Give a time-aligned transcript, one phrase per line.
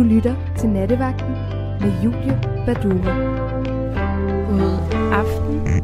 [0.00, 1.32] Du lytter til Nattevagten
[1.80, 3.14] med Julie Badura.
[4.50, 4.78] God
[5.12, 5.82] aften.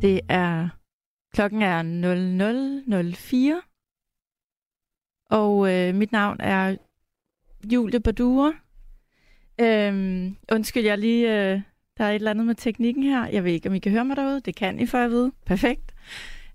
[0.00, 0.68] Det er
[1.34, 1.82] klokken er
[3.62, 5.30] 00.04.
[5.30, 6.76] Og øh, mit navn er
[7.72, 8.52] Julie Badura.
[9.60, 11.52] Øhm, undskyld, jeg lige...
[11.52, 11.60] Øh,
[11.98, 13.26] der er et eller andet med teknikken her.
[13.26, 14.40] Jeg ved ikke, om I kan høre mig derude.
[14.40, 15.32] Det kan I, for jeg vide.
[15.46, 15.94] Perfekt.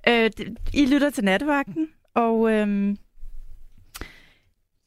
[0.07, 0.29] Øh,
[0.73, 2.95] I lytter til Nattevagten, og øh,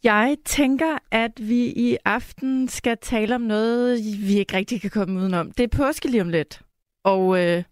[0.06, 5.20] jeg tænker, at vi i aften skal tale om noget, vi ikke rigtig kan komme
[5.20, 5.50] udenom.
[5.50, 6.62] Det er påske lige om lidt.
[7.04, 7.62] Og øh,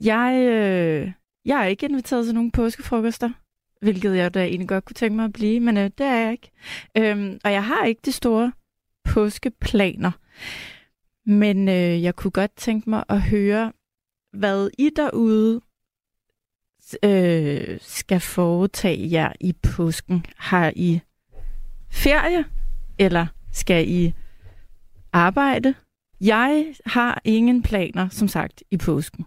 [0.00, 1.12] jeg, øh,
[1.44, 3.30] jeg er ikke inviteret til nogen påskefrokoster,
[3.80, 6.32] hvilket jeg da egentlig godt kunne tænke mig at blive, men øh, det er jeg
[6.32, 6.50] ikke.
[6.98, 8.52] Øhm, og jeg har ikke de store
[9.04, 10.10] påskeplaner.
[11.26, 13.72] Men øh, jeg kunne godt tænke mig at høre,
[14.32, 15.60] hvad I derude
[17.02, 20.24] øh, skal foretage jer i påsken.
[20.36, 21.00] Har I
[21.90, 22.44] ferie,
[22.98, 24.12] eller skal I
[25.12, 25.74] arbejde?
[26.20, 29.26] Jeg har ingen planer, som sagt, i påsken.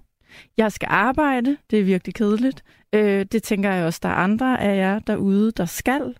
[0.58, 2.64] Jeg skal arbejde, det er virkelig kedeligt.
[2.94, 6.16] Øh, det tænker jeg også, der er andre af jer derude, der skal.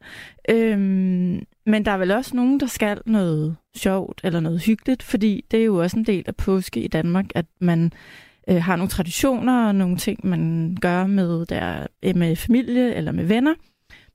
[0.50, 0.78] Øh,
[1.66, 5.60] men der er vel også nogen, der skal noget sjovt eller noget hyggeligt, fordi det
[5.60, 7.94] er jo også en del af påske i Danmark, at man
[8.50, 13.12] øh, har nogle traditioner og nogle ting, man gør med, der, øh, med familie eller
[13.12, 13.54] med venner.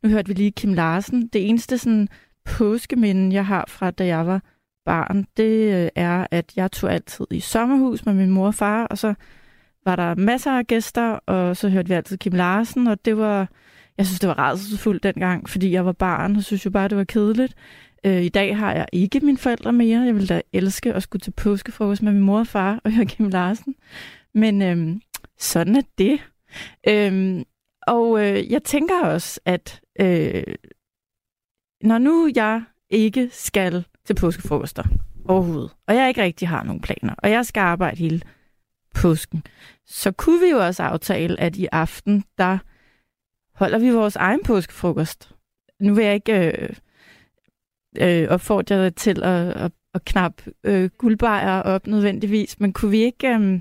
[0.03, 1.27] Nu hørte vi lige Kim Larsen.
[1.27, 2.09] Det eneste sådan
[2.45, 4.43] påskeminde, jeg har fra da jeg var
[4.85, 8.85] barn, det øh, er, at jeg tog altid i sommerhus med min mor og far,
[8.85, 9.15] og så
[9.85, 13.49] var der masser af gæster, og så hørte vi altid Kim Larsen, og det var,
[13.99, 16.99] jeg synes, det var rædselsfuldt dengang, fordi jeg var barn, og synes jo bare, det
[16.99, 17.55] var kedeligt.
[18.05, 20.01] Øh, I dag har jeg ikke mine forældre mere.
[20.01, 23.07] Jeg ville da elske at skulle til påskefrokost med min mor og far og høre
[23.07, 23.75] Kim Larsen.
[24.35, 25.01] Men øhm,
[25.39, 26.21] sådan er det.
[26.89, 27.45] Øhm,
[27.87, 30.55] og øh, jeg tænker også, at øh,
[31.83, 34.85] når nu jeg ikke skal til påskefrokoster
[35.25, 38.23] overhovedet, og jeg ikke rigtig har nogen planer, og jeg skal arbejde hele
[38.95, 39.43] påsken,
[39.87, 42.59] så kunne vi jo også aftale, at i aften, der
[43.55, 45.33] holder vi vores egen påskefrokost.
[45.81, 46.69] Nu vil jeg ikke øh,
[48.01, 52.99] øh, opfordre dig til at, at, at knap øh, guldbejer op nødvendigvis, men kunne vi
[52.99, 53.29] ikke...
[53.29, 53.61] Øh,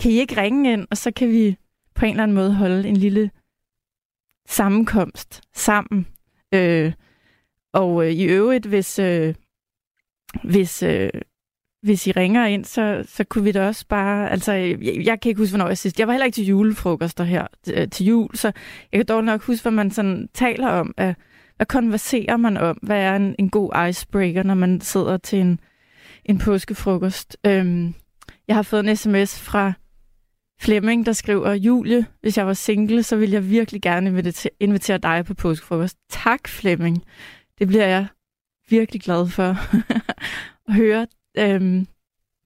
[0.00, 1.56] kan I ikke ringe ind, og så kan vi
[1.94, 3.30] på en eller anden måde holde en lille
[4.48, 6.06] sammenkomst sammen.
[6.54, 6.92] Øh,
[7.72, 9.34] og øh, i øvrigt, hvis, øh,
[10.44, 11.10] hvis, øh,
[11.82, 14.30] hvis I ringer ind, så, så kunne vi da også bare...
[14.30, 15.98] Altså, jeg, jeg kan ikke huske, hvornår jeg sidst...
[15.98, 18.52] Jeg var heller ikke til julefrokoster her øh, til jul, så
[18.92, 20.94] jeg kan dog nok huske, hvad man sådan taler om.
[20.96, 21.14] At,
[21.56, 22.78] hvad konverserer man om?
[22.82, 25.60] Hvad er en, en god icebreaker, når man sidder til en,
[26.24, 27.36] en påskefrokost?
[27.46, 27.94] Øhm,
[28.48, 29.72] jeg har fået en sms fra
[30.60, 35.24] Flemming, der skriver, Julie, hvis jeg var single, så ville jeg virkelig gerne invitere dig
[35.24, 35.96] på påskefrokost.
[36.10, 37.04] Tak, Flemming.
[37.58, 38.06] Det bliver jeg
[38.68, 39.56] virkelig glad for
[40.68, 41.06] at høre.
[41.38, 41.86] Øhm,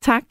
[0.02, 0.24] tak.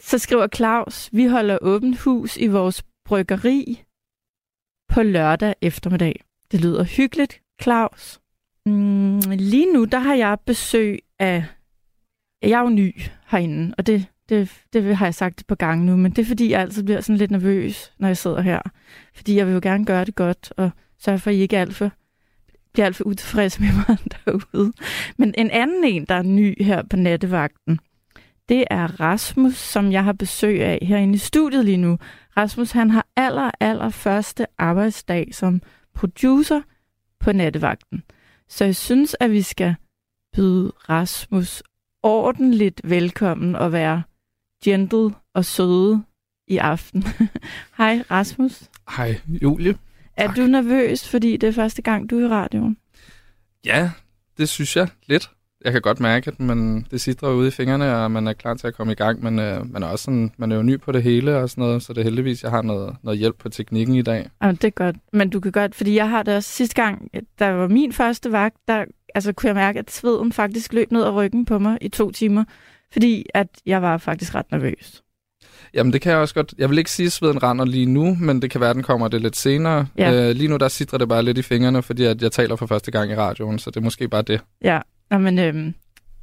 [0.00, 3.82] Så skriver Claus, vi holder åbent hus i vores bryggeri
[4.88, 6.24] på lørdag eftermiddag.
[6.50, 8.20] Det lyder hyggeligt, Claus.
[8.66, 11.44] Mm, lige nu, der har jeg besøg af...
[12.42, 15.86] Jeg er jo ny herinde, og det det, det har jeg sagt et par gange
[15.86, 18.60] nu, men det er fordi, jeg altid bliver sådan lidt nervøs, når jeg sidder her.
[19.14, 21.60] Fordi jeg vil jo gerne gøre det godt, og sørge for, at I ikke er
[21.60, 21.90] alt for,
[22.72, 24.72] bliver alt for utilfredse med mig derude.
[25.16, 27.80] Men en anden en, der er ny her på nattevagten,
[28.48, 31.98] det er Rasmus, som jeg har besøg af herinde i studiet lige nu.
[32.36, 35.62] Rasmus, han har aller, aller første arbejdsdag som
[35.94, 36.60] producer
[37.20, 38.02] på nattevagten.
[38.48, 39.74] Så jeg synes, at vi skal
[40.36, 41.62] byde Rasmus
[42.02, 44.02] ordentligt velkommen og være
[44.64, 46.02] gentle og søde
[46.48, 47.04] i aften.
[47.78, 48.62] Hej Rasmus.
[48.96, 49.74] Hej Julie.
[50.16, 50.36] Er tak.
[50.36, 52.76] du nervøs, fordi det er første gang, du er i radioen?
[53.64, 53.90] Ja,
[54.38, 55.30] det synes jeg lidt.
[55.64, 58.54] Jeg kan godt mærke, at man, det sidder ude i fingrene, og man er klar
[58.54, 60.80] til at komme i gang, men øh, man, er også sådan, man er jo ny
[60.80, 63.38] på det hele og sådan noget, så det er heldigvis, jeg har noget, noget hjælp
[63.38, 64.30] på teknikken i dag.
[64.42, 64.96] Ja, det er godt.
[65.12, 68.32] Men du kan godt, fordi jeg har det også sidste gang, der var min første
[68.32, 68.84] vagt, der
[69.14, 72.10] altså, kunne jeg mærke, at sveden faktisk løb ned ad ryggen på mig i to
[72.10, 72.44] timer,
[72.92, 75.02] fordi at jeg var faktisk ret nervøs.
[75.74, 76.54] Jamen, det kan jeg også godt.
[76.58, 78.82] Jeg vil ikke sige, at sveden render lige nu, men det kan være, at den
[78.82, 79.86] kommer det lidt senere.
[79.98, 80.28] Ja.
[80.28, 82.66] Øh, lige nu, der sidder det bare lidt i fingrene, fordi at jeg taler for
[82.66, 84.40] første gang i radioen, så det er måske bare det.
[84.62, 85.74] Ja, men øhm,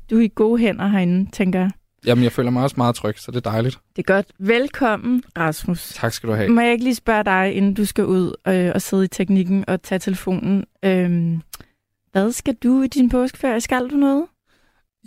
[0.10, 1.72] du er i gode hænder herinde, tænker jeg.
[2.06, 3.80] Jamen, jeg føler mig også meget tryg, så det er dejligt.
[3.96, 4.26] Det er godt.
[4.40, 5.94] Velkommen, Rasmus.
[5.94, 6.50] Tak skal du have.
[6.50, 9.66] Må jeg ikke lige spørge dig, inden du skal ud øh, og sidde i teknikken
[9.68, 10.66] og tage telefonen.
[10.86, 11.38] Øh,
[12.12, 13.62] hvad skal du i din påskeferie?
[13.62, 14.26] Skal du noget?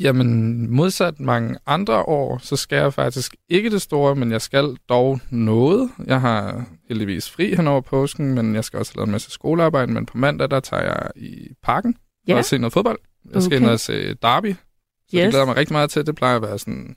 [0.01, 4.77] Jamen, modsat mange andre år, så skal jeg faktisk ikke det store, men jeg skal
[4.89, 5.91] dog noget.
[6.07, 9.93] Jeg har heldigvis fri hen over påsken, men jeg skal også lave en masse skolearbejde,
[9.93, 11.95] men på mandag, der tager jeg i parken.
[12.29, 12.37] Ja.
[12.37, 12.99] og se noget fodbold.
[13.35, 13.65] Jeg skal Okay.
[13.67, 14.57] ind og se Derby, så
[15.17, 15.23] yes.
[15.23, 16.07] det glæder mig rigtig meget til.
[16.07, 16.97] Det plejer at være sådan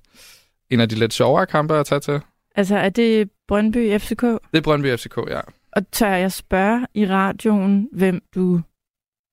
[0.70, 2.20] en af de lidt sjovere kampe at tage til.
[2.56, 4.22] Altså, er det Brøndby FCK?
[4.22, 5.40] Det er Brøndby FCK, ja.
[5.72, 8.62] Og tør jeg spørge i radioen, hvem du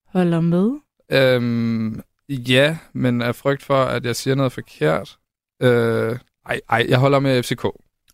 [0.06, 0.70] holder med?
[1.12, 2.00] Øhm,
[2.35, 5.17] ja, men af frygt for, at jeg siger noget forkert.
[5.62, 7.65] Øh, ej, ej, jeg holder med FCK.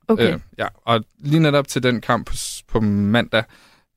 [0.09, 0.35] Okay.
[0.35, 2.35] Øh, ja, og lige netop til den kamp på,
[2.69, 3.45] på mandag,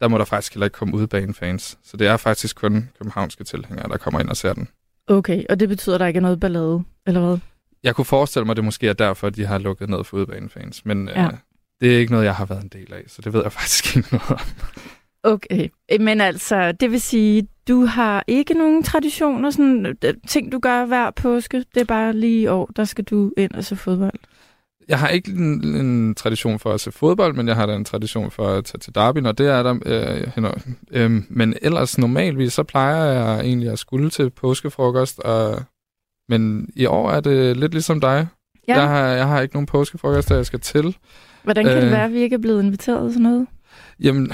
[0.02, 1.78] der må der faktisk heller ikke komme udbanefans.
[1.84, 4.68] Så det er faktisk kun københavnske tilhængere, der kommer ind og ser den.
[5.08, 7.38] Okay, og det betyder, at der ikke er noget ballade, eller hvad?
[7.84, 10.18] Jeg kunne forestille mig, at det måske er derfor, at de har lukket ned for
[10.18, 10.86] udbanefans.
[10.86, 11.26] Men Ja.
[11.26, 11.34] øh,
[11.82, 13.96] det er ikke noget, jeg har været en del af, så det ved jeg faktisk
[13.98, 14.40] ikke noget om.
[15.24, 20.52] Okay, Øh, men altså, det vil sige, du har ikke nogen traditioner, sådan øh, ting,
[20.52, 21.66] du gør hver påske.
[21.74, 24.20] Det er bare lige i år, der skal du ind og se fodbold.
[24.88, 27.86] Jeg har ikke en, en tradition for at se fodbold, men jeg har da en
[27.86, 29.80] tradition for at tage til Derby, når det er der.
[29.86, 30.52] Øh,
[30.92, 35.20] øhm, men ellers normalvis, så plejer jeg egentlig at skulle til påskefrokost.
[35.20, 35.64] Og,
[36.30, 38.28] men i år er det lidt ligesom dig.
[38.68, 40.98] Ja, Jeg, har, jeg har ikke nogen påskefrokost, der jeg skal til.
[41.44, 41.82] hvordan kan øh...
[41.82, 43.48] det øh, være, at vi ikke er blevet inviteret sådan noget?
[44.00, 44.32] Jamen,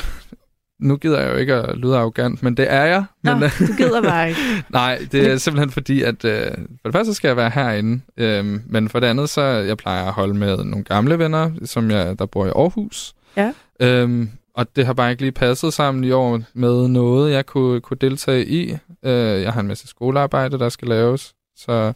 [0.86, 3.06] nu gider jeg jo ikke at lyde arrogant, men det er jeg.
[3.22, 4.42] Men, Nå, du gider bare ikke.
[4.70, 8.60] Nej, det er simpelthen fordi, at øh, for det første skal jeg være herinde, øh,
[8.66, 12.20] men for det andet, så jeg plejer at holde med nogle gamle venner, som jeg,
[12.20, 13.14] der bor i Aarhus.
[13.38, 13.54] Ja.
[13.80, 17.82] Øhm, og det har bare ikke lige passet sammen i år med noget, jeg kunne,
[17.82, 18.72] kunne deltage i.
[19.04, 21.88] Øh, jeg har en masse skolearbejde, der skal laves, så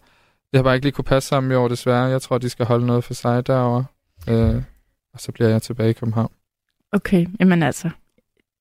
[0.52, 2.04] det har bare ikke lige kunne passe sammen i år, desværre.
[2.04, 3.86] Jeg tror, de skal holde noget for sig derovre.
[4.30, 4.56] Øh,
[5.14, 6.32] og så bliver jeg tilbage i København.
[6.92, 7.90] Okay, jamen altså,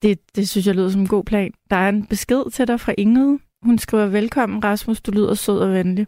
[0.02, 1.52] det, det synes jeg lyder som en god plan.
[1.70, 3.38] Der er en besked til dig fra Ingrid.
[3.62, 6.06] Hun skriver, velkommen Rasmus, du lyder sød og venlig.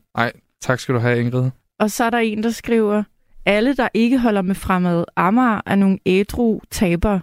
[0.61, 1.51] Tak skal du have, Ingrid.
[1.79, 3.03] Og så er der en, der skriver,
[3.47, 7.21] alle, der ikke holder med fremad Amager, er nogle ædru tabere.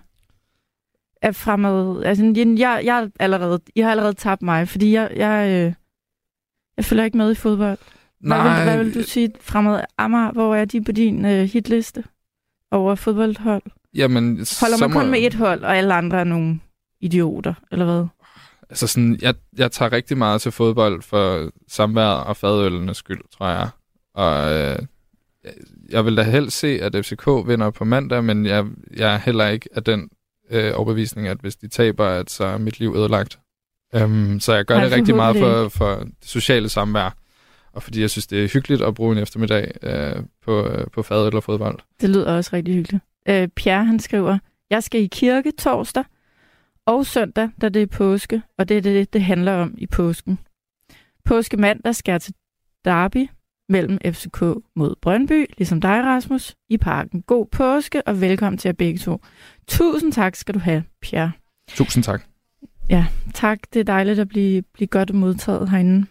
[1.22, 5.50] Er fremad, altså, jeg, jeg er allerede, jeg har allerede tabt mig, fordi jeg, jeg,
[5.50, 5.74] øh,
[6.78, 7.78] jeg følger ikke med i fodbold.
[8.20, 10.32] Hvad vil, hvad vil du sige fremad Amager?
[10.32, 12.04] Hvor er de på din øh, hitliste
[12.72, 13.64] over fodboldhold?
[13.96, 16.60] Jamen, Holder man kun må- med et hold, og alle andre er nogle
[17.02, 18.06] idioter, eller hvad?
[18.70, 23.48] Altså sådan, jeg, jeg tager rigtig meget til fodbold for samvær og fadøllenes skyld, tror
[23.50, 23.70] jeg.
[24.16, 24.80] Og øh,
[25.90, 28.66] jeg- vil da helst se, at FCK vinder på mandag, men jeg,
[28.98, 30.10] jeg er heller ikke af den
[30.52, 33.40] øh, overbevisning, at hvis de taber, at så er mit liv ødelagt.
[34.04, 37.16] Um, så jeg gør Nej, det rigtig meget for, for det sociale samvær.
[37.74, 41.04] Og fordi jeg synes, det er hyggeligt at bruge en eftermiddag øh, på, øh, på
[41.04, 41.80] fadøl og fodbold.
[42.02, 43.04] Det lyder også rigtig hyggeligt.
[43.30, 44.38] Øh, Pierre, han skriver,
[44.70, 46.04] jeg skal i kirke torsdag
[46.86, 50.40] og søndag, da det er påske, og det er det, det handler om i påsken.
[51.26, 52.34] Påske mandag skal jeg til
[52.86, 53.30] Derby
[53.70, 54.42] mellem FCK
[54.76, 57.22] mod Brøndby, ligesom dig, Rasmus, i parken.
[57.22, 59.22] God påske, og velkommen til jer begge to.
[59.68, 61.32] Tusind tak skal du have, Pierre.
[61.70, 62.24] Tusind tak.
[63.34, 66.08] Tak, det er dejligt at blive, blive godt modtaget herinde.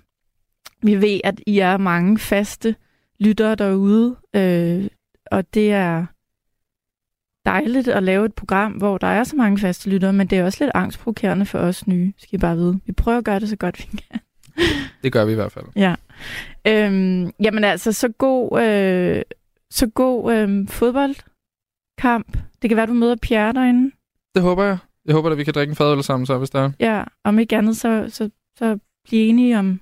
[0.83, 2.75] Vi ved, at I er mange faste
[3.21, 4.89] lyttere derude, øh,
[5.31, 6.07] og det er
[7.47, 10.45] dejligt at lave et program, hvor der er så mange faste lyttere, men det er
[10.45, 12.81] også lidt angstprovokerende for os nye, skal I bare vide.
[12.87, 14.21] Vi prøver at gøre det så godt, vi kan.
[15.03, 15.65] Det gør vi i hvert fald.
[15.77, 15.95] Ja.
[16.67, 19.23] Øhm, jamen altså, så god, øh,
[19.71, 22.39] så god øh, fodboldkamp.
[22.63, 23.91] Det kan være, du møder Pierre derinde.
[24.35, 24.79] Det håber jeg.
[25.07, 26.71] Jeg håber, at vi kan drikke en fadøl sammen, så hvis der er.
[26.81, 29.81] Ja, om ikke andet, så, så, så blive enige om,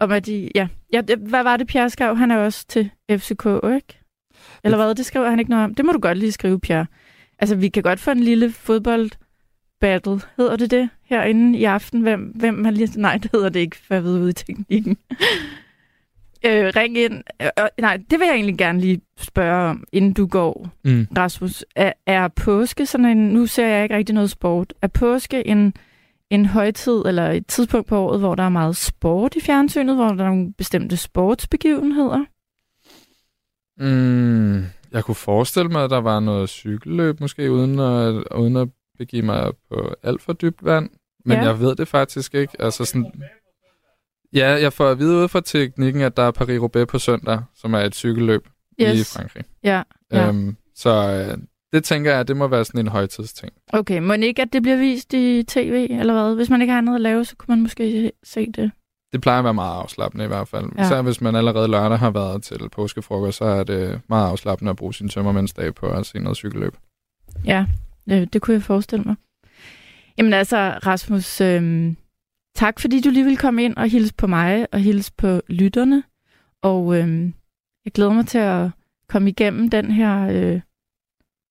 [0.00, 0.50] om at de...
[0.54, 0.68] Ja.
[0.92, 2.16] ja, hvad var det, Pierre skrev?
[2.16, 4.00] Han er også til FCK, ikke?
[4.66, 4.94] Eller hvad?
[4.94, 5.74] Det skriver han ikke noget om.
[5.74, 6.86] Det må du godt lige skrive, Pierre.
[7.38, 9.10] Altså, vi kan godt få en lille fodbold
[9.80, 10.20] battle.
[10.36, 12.00] Hedder det det herinde i aften?
[12.00, 13.00] Hvem, hvem har lige...
[13.00, 14.96] Nej, det hedder det ikke, for jeg ved ude i teknikken.
[16.46, 17.22] øh, ring ind.
[17.42, 20.68] Øh, øh, nej, det vil jeg egentlig gerne lige spørge om, inden du går.
[20.84, 21.06] Mm.
[21.16, 23.28] Rasmus, er, er påske sådan en...
[23.28, 24.74] Nu ser jeg ikke rigtig noget sport.
[24.82, 25.74] Er påske en,
[26.30, 30.04] en højtid eller et tidspunkt på året, hvor der er meget sport i fjernsynet, hvor
[30.04, 32.24] der er nogle bestemte sportsbegivenheder?
[33.78, 38.68] Mm, jeg kunne forestille mig, at der var noget cykelløb, måske uden at, uden at
[38.98, 40.90] begive mig på alt for dybt vand.
[41.24, 41.44] Men Ja.
[41.44, 42.52] jeg ved det faktisk ikke.
[42.62, 43.12] Altså sådan,
[44.34, 47.74] ja, jeg får at vide ud fra teknikken, at der er Paris-Roubaix på søndag, som
[47.74, 48.48] er et cykelløb
[48.80, 49.00] yes.
[49.00, 49.44] i Frankrig.
[49.64, 50.28] Ja, ja.
[50.28, 50.90] Øhm, så
[51.30, 51.38] øh,
[51.72, 53.52] det tænker jeg, det må være sådan en højtidsting.
[53.72, 56.34] Okay, må ikke, at det bliver vist i tv, eller hvad?
[56.34, 58.70] Hvis man ikke har andet at lave, så kunne man måske se det.
[59.16, 60.66] Det plejer at være meget afslappende i hvert fald.
[60.78, 60.84] Ja.
[60.84, 64.76] Især hvis man allerede lørdag har været til påskefrokost, så er det meget afslappende at
[64.76, 66.76] bruge sin tømmermændsdag på at se noget cykelløb.
[67.44, 67.66] Ja,
[68.08, 69.16] det, det kunne jeg forestille mig.
[70.18, 70.56] Jamen altså,
[70.86, 71.96] Rasmus, øhm,
[72.54, 76.02] tak fordi du lige vil komme ind og hilse på mig og hilse på lytterne.
[76.62, 77.34] Og øhm,
[77.84, 78.70] jeg glæder mig til at
[79.08, 80.60] komme igennem den her øh,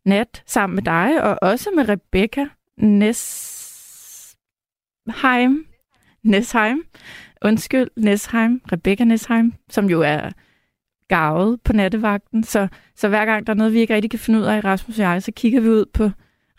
[0.06, 2.46] nat sammen med dig, og også med Rebecca
[2.78, 3.56] Nesheim,
[6.24, 6.84] Nesheim
[7.46, 10.32] undskyld, Nesheim, Rebecca Nesheim, som jo er
[11.08, 12.44] gavet på nattevagten.
[12.44, 15.00] Så, så hver gang der er noget, vi ikke rigtig kan finde ud af, Rasmus
[15.00, 16.10] og jeg, så kigger vi ud på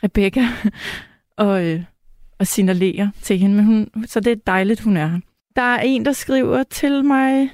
[0.05, 0.49] Rebecca
[1.45, 1.85] og, øh,
[2.38, 3.57] og signalerer til hende.
[3.57, 5.21] Men hun, så det er dejligt, hun er her.
[5.57, 7.50] Der er en, der skriver til mig,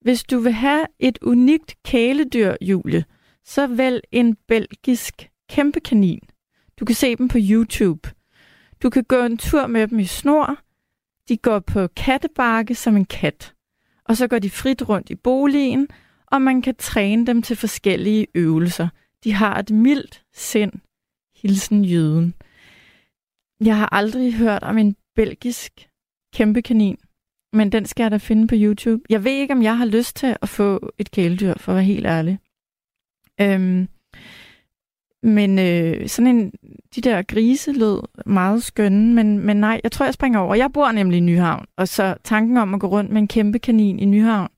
[0.00, 3.04] hvis du vil have et unikt kæledyr, Julie,
[3.44, 6.20] så vælg en belgisk kæmpe kanin.
[6.80, 8.10] Du kan se dem på YouTube.
[8.82, 10.58] Du kan gå en tur med dem i snor.
[11.28, 13.54] De går på kattebakke som en kat.
[14.04, 15.88] Og så går de frit rundt i boligen,
[16.26, 18.88] og man kan træne dem til forskellige øvelser.
[19.24, 20.72] De har et mildt sind.
[21.36, 22.34] Hilsen jøden.
[23.64, 25.88] Jeg har aldrig hørt om en belgisk
[26.34, 26.96] kæmpe kanin,
[27.52, 29.02] men den skal jeg da finde på YouTube.
[29.10, 31.84] Jeg ved ikke, om jeg har lyst til at få et kæledyr, for at være
[31.84, 32.38] helt ærlig.
[33.40, 33.88] Øhm,
[35.22, 36.52] men øh, sådan en,
[36.94, 40.54] de der grise lød meget skønne, men, men nej, jeg tror, jeg springer over.
[40.54, 43.58] Jeg bor nemlig i Nyhavn, og så tanken om at gå rundt med en kæmpe
[43.58, 44.48] kanin i Nyhavn,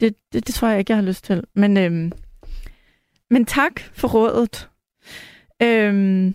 [0.00, 1.44] det, det, det tror jeg ikke, jeg har lyst til.
[1.54, 2.12] Men, øh,
[3.30, 4.68] men tak for rådet.
[5.62, 6.32] Øh,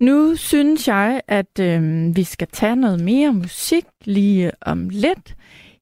[0.00, 5.36] nu synes jeg, at øh, vi skal tage noget mere musik lige om lidt.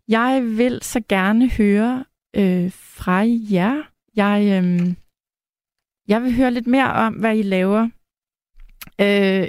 [0.08, 2.04] Jeg vil så gerne høre
[2.36, 3.82] øh, fra jer.
[4.16, 4.94] Jeg, Øh,
[6.08, 7.88] jeg vil høre lidt mere om, hvad I laver
[9.00, 9.46] øh,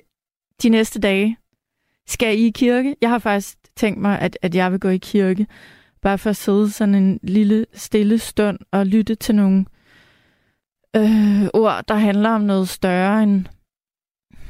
[0.64, 1.38] de næste dage.
[2.08, 2.96] Skal I i kirke?
[3.02, 5.48] Jeg har faktisk tænkt mig, at, at jeg vil gå i kirke.
[6.02, 9.66] Bare for at sidde sådan en lille stille stund og lytte til nogle
[10.96, 13.46] øh, ord, der handler om noget større end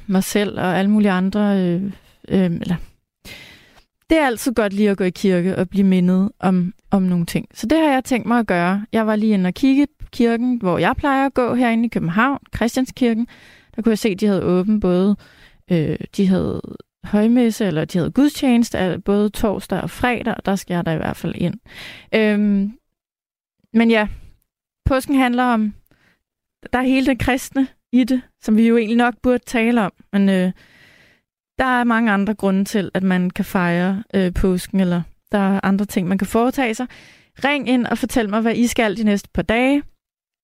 [0.08, 1.60] mig selv og alle mulige andre.
[1.60, 1.84] Øh,
[2.28, 2.76] øh, eller
[4.10, 7.26] det er altid godt lige at gå i kirke og blive mindet om, om nogle
[7.26, 7.48] ting.
[7.54, 8.86] Så det har jeg tænkt mig at gøre.
[8.92, 12.40] Jeg var lige inde og kigge kirken, hvor jeg plejer at gå herinde i København,
[12.56, 13.28] Christianskirken.
[13.76, 15.16] Der kunne jeg se, at de havde åbent både,
[15.72, 16.62] øh, de havde
[17.04, 20.98] højmesse, eller de havde gudstjeneste, både torsdag og fredag, og der skal jeg da i
[20.98, 21.56] hvert fald ind.
[22.16, 22.74] Øhm,
[23.74, 24.08] men ja,
[24.86, 25.74] påsken handler om,
[26.74, 29.92] der er hele det kristne i det, som vi jo egentlig nok burde tale om,
[30.14, 30.52] men øh,
[31.60, 35.02] der er mange andre grunde til, at man kan fejre øh, påsken, eller
[35.32, 36.88] der er andre ting, man kan foretage sig.
[37.44, 39.84] Ring ind og fortæl mig, hvad I skal de næste par dage,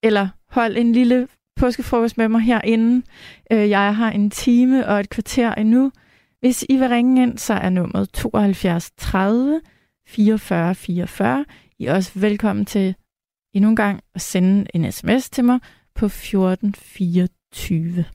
[0.04, 3.06] eller hold en lille påskefrokost med mig herinde.
[3.52, 5.92] Øh, jeg har en time og et kvarter endnu.
[6.40, 9.62] Hvis I vil ringe ind, så er nummeret 72 30
[10.08, 11.46] 44 44.
[11.80, 12.96] I er også velkommen til
[13.54, 15.60] endnu en gang at sende en sms til mig
[15.96, 18.06] på 1424.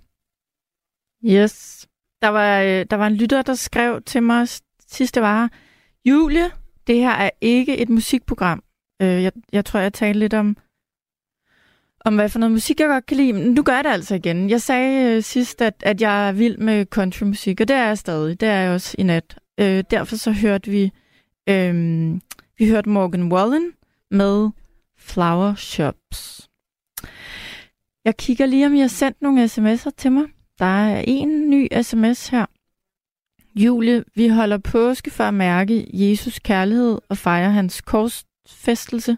[1.24, 1.86] Yes.
[2.22, 4.48] Der var, øh, der var en lytter, der skrev til mig
[4.88, 5.50] sidste var,
[6.04, 6.50] Julie,
[6.86, 8.62] det her er ikke et musikprogram.
[9.02, 10.56] Øh, jeg, jeg tror, jeg talte lidt om,
[12.04, 13.32] om hvad for noget musik, jeg godt kan lide.
[13.32, 14.50] Men nu gør jeg det altså igen.
[14.50, 17.98] Jeg sagde øh, sidst, at, at jeg er vild med countrymusik, og det er jeg
[17.98, 18.40] stadig.
[18.40, 19.38] Det er jeg også i nat.
[19.60, 20.92] Øh, derfor så hørte vi,
[21.48, 21.74] øh,
[22.58, 23.72] vi hørte Morgan Wallen
[24.10, 24.50] med
[24.98, 26.48] Flower Shops.
[28.04, 30.24] Jeg kigger lige, om I har sendt nogle sms'er til mig.
[30.58, 32.46] Der er en ny sms her.
[33.56, 39.16] Julie, vi holder påske for at mærke Jesus kærlighed og fejre hans korsfæstelse,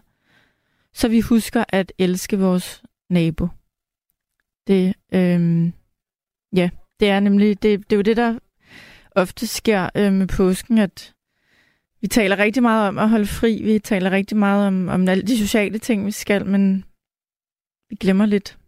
[0.99, 3.47] så vi husker at elske vores nabo.
[4.67, 5.73] Det, øhm,
[6.55, 8.39] ja, det er nemlig, det, det er jo det, der
[9.11, 11.15] ofte sker øh, med påsken, at
[12.01, 15.23] vi taler rigtig meget om at holde fri, vi taler rigtig meget om, om alle
[15.23, 16.85] de sociale ting, vi skal, men
[17.89, 18.59] vi glemmer lidt,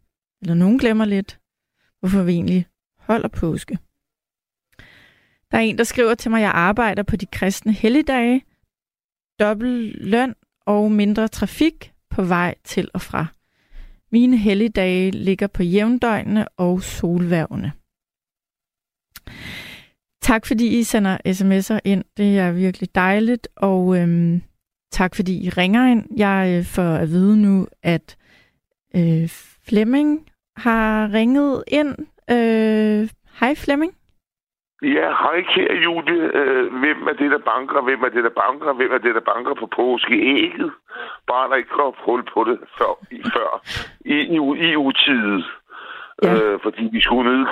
[0.42, 1.40] eller nogen glemmer lidt,
[2.00, 2.68] hvorfor vi egentlig
[2.98, 3.78] holder påske.
[5.52, 8.46] Der er en, der skriver til mig, at jeg arbejder på de kristne helligdage,
[9.40, 13.26] dobbelt løn og mindre trafik på vej til og fra.
[14.12, 17.72] Mine helligdage ligger på jævndøgnene og solværvene.
[20.22, 22.04] Tak fordi I sender sms'er ind.
[22.18, 24.42] Det er virkelig dejligt, og øhm,
[24.92, 26.06] tak fordi I ringer ind.
[26.18, 28.18] Jeg øh, får at vide nu, at
[28.96, 29.30] øh,
[29.68, 31.96] Flemming har ringet ind.
[32.30, 33.10] Øh,
[33.40, 33.94] hej Flemming.
[34.82, 36.32] Ja, hej kære Julie.
[36.34, 37.82] Øh, hvem er det, der banker?
[37.82, 38.74] Hvem er det, der banker?
[38.74, 40.72] Hvem er det, der banker på påskeægget?
[41.28, 43.62] Bare der ikke kom hul på det før, i, før
[44.06, 44.38] i, i,
[44.70, 45.44] i utide.
[46.24, 46.34] Ja.
[46.34, 47.46] Øh, fordi vi skulle nede,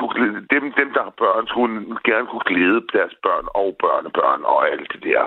[0.54, 4.94] dem, dem, der har børn, skulle gerne kunne glæde deres børn og børnebørn og alt
[4.94, 5.24] det der.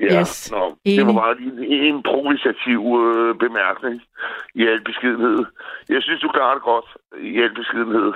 [0.00, 0.50] Ja, yes.
[0.50, 1.36] Nå, det var bare
[1.88, 3.96] en, provokativ øh, bemærkning
[4.54, 5.38] i al beskedenhed.
[5.88, 6.88] Jeg synes, du klarer det godt
[7.20, 8.06] i al beskedenhed.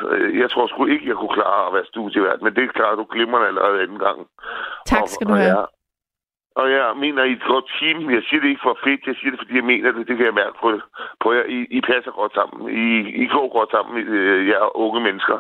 [0.43, 3.49] Jeg tror sgu ikke, jeg kunne klare at være studievært, men det klarer du glimrende
[3.49, 4.19] allerede anden gang.
[4.87, 5.57] Tak skal og, du have.
[5.57, 5.67] Og jeg,
[6.61, 7.97] og jeg mener, I et godt team.
[8.17, 10.09] Jeg siger det ikke for fedt, jeg siger det, fordi jeg mener det.
[10.09, 10.69] Det kan jeg mærke på,
[11.23, 11.45] på jer.
[11.57, 12.59] I, I passer godt sammen.
[12.85, 12.87] I,
[13.25, 15.39] I går godt sammen, øh, jer unge mennesker.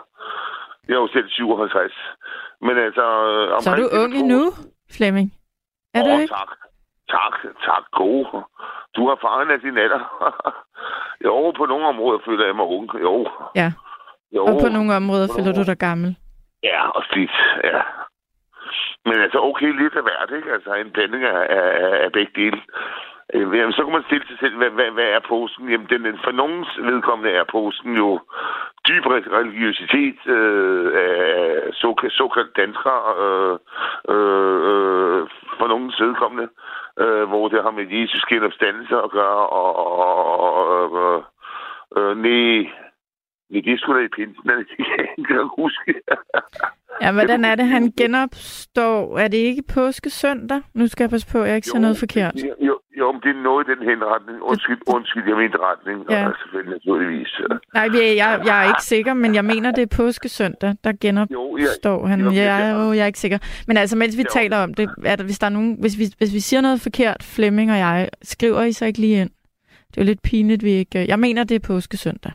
[0.88, 1.92] Jeg er jo selv 57.
[2.66, 3.04] Men altså...
[3.61, 4.42] Så er du ung nu,
[4.96, 5.28] Flemming?
[5.94, 6.34] Er du ikke?
[6.34, 6.50] tak.
[7.08, 7.34] Tak,
[7.66, 8.26] tak, gode.
[8.96, 10.02] Du har faren af din alder.
[11.26, 12.88] jo, på nogle områder føler jeg mig ung.
[13.02, 13.28] Jo.
[13.54, 13.72] Ja.
[14.32, 14.44] jo.
[14.44, 16.16] Og på nogle områder På føler nogle du dig gammel.
[16.62, 17.80] Ja, og skidt, ja.
[19.04, 20.52] Men altså, okay, lidt af hvert, ikke?
[20.52, 22.61] Altså, en blanding af, af, af begge dele.
[23.35, 25.69] Øh, Jamen, så kan man stille sig selv, hvad, hvad, hvad er påsken?
[25.69, 28.21] Jamen, den, for nogens vedkommende er påsken jo
[28.88, 33.57] dyb religiøsitet øh, af såkaldt, såkaldt danskere, øh,
[34.14, 35.23] øh, øh,
[35.59, 36.49] for nogens vedkommende,
[36.99, 40.23] øh, hvor det har med Jesus genopstandelse at gøre, og, og, og
[40.93, 41.25] og,
[41.97, 42.71] øh, nej,
[43.50, 44.67] nej, det skulle da i pinsen, det
[45.26, 45.95] kan jeg ikke huske.
[47.02, 49.19] Ja, hvordan er det, han genopstår?
[49.19, 50.61] Er det ikke påske søndag?
[50.75, 52.35] Nu skal jeg passe på, at jeg ikke siger noget forkert.
[52.61, 54.42] Jo, jo, men det er noget i den henretning.
[54.42, 55.99] Undskyld, undskyld, jeg mente retning.
[56.11, 56.20] Ja.
[56.20, 56.30] Ja.
[56.42, 57.40] Selvfølgelig, naturligvis.
[57.75, 60.92] Nej, jeg, jeg, jeg er ikke sikker, men jeg mener, det er påske søndag, der
[61.00, 62.20] genopstår Jo, ja, han.
[62.20, 63.38] jo, Jeg, jo, jeg er ikke sikker.
[63.68, 64.28] Men altså, mens vi Jo.
[64.32, 66.80] taler om det, er der, hvis, der er nogen, hvis, vi, hvis vi siger noget
[66.80, 69.30] forkert, Flemming og jeg, skriver I så ikke lige ind?
[69.88, 71.06] Det er jo lidt pinligt, vi ikke...
[71.08, 72.32] Jeg mener, det er påske søndag.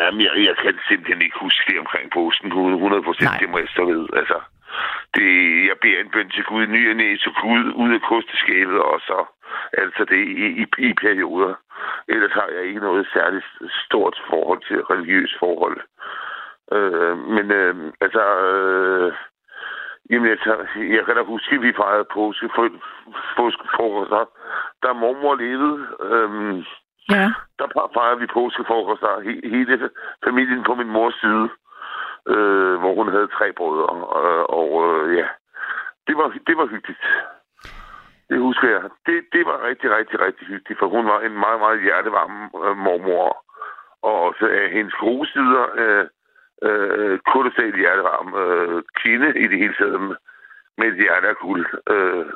[0.00, 3.30] Jamen, jeg, jeg kan simpelthen ikke huske det omkring posten 100 procent.
[3.40, 4.02] Det må jeg så ved.
[4.20, 4.36] Altså,
[5.14, 5.28] det,
[5.68, 9.00] jeg beder en bøn til Gud, ny og næ, så Gud ud af kosteskabet, og
[9.00, 9.24] så
[9.72, 11.54] altså det i, i, i perioder.
[12.08, 13.46] Ellers har jeg ikke noget særligt
[13.86, 15.80] stort forhold til religiøs forhold.
[16.72, 19.12] Øh, men øh, altså, øh,
[20.10, 22.48] jamen, altså, jeg kan da huske, at vi fejrede påske,
[23.36, 24.24] påskefrokoster,
[24.82, 25.86] da mormor levede.
[26.10, 26.64] Øh,
[27.10, 27.32] Ja.
[27.58, 29.90] der fejrer vi påskefrokoster, he- hele
[30.24, 31.48] familien på min mors side,
[32.28, 33.94] øh, hvor hun havde tre brødre.
[34.20, 35.26] Øh, og øh, ja,
[36.06, 37.00] det var, det var hyggeligt.
[38.30, 38.82] Det husker jeg.
[39.06, 42.76] Det, det var rigtig, rigtig, rigtig hyggeligt, for hun var en meget, meget hjertevarm øh,
[42.76, 43.44] mormor.
[44.02, 46.06] Og også af hendes gode sider, øh,
[46.68, 50.16] øh, kolossalt hjertevarm øh, kvinde i det hele taget,
[50.78, 51.66] med et hjerte af guld.
[51.90, 52.26] Øh,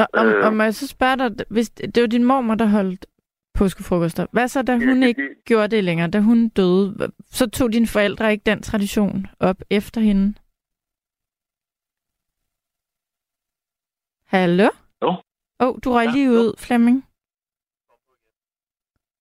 [0.00, 0.46] Og, og, Øh.
[0.46, 3.06] og må jeg så spørge dig, hvis det var din mormor, der holdt
[3.58, 4.26] påskefrokoster.
[4.32, 7.12] Hvad så, da Ja, hun det- ikke gjorde det længere, da hun døde?
[7.30, 10.34] Så tog dine forældre ikke den tradition op efter hende?
[14.24, 14.68] Hallo?
[15.02, 15.08] Jo.
[15.60, 17.04] Åh, oh, du røg Ja, lige ud, Flemming.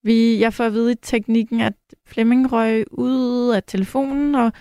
[0.04, 1.74] Vi, jeg får at vide i teknikken, at
[2.06, 4.52] Flemming røg ud af telefonen, og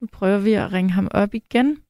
[0.00, 1.82] nu prøver vi at ringe ham op igen.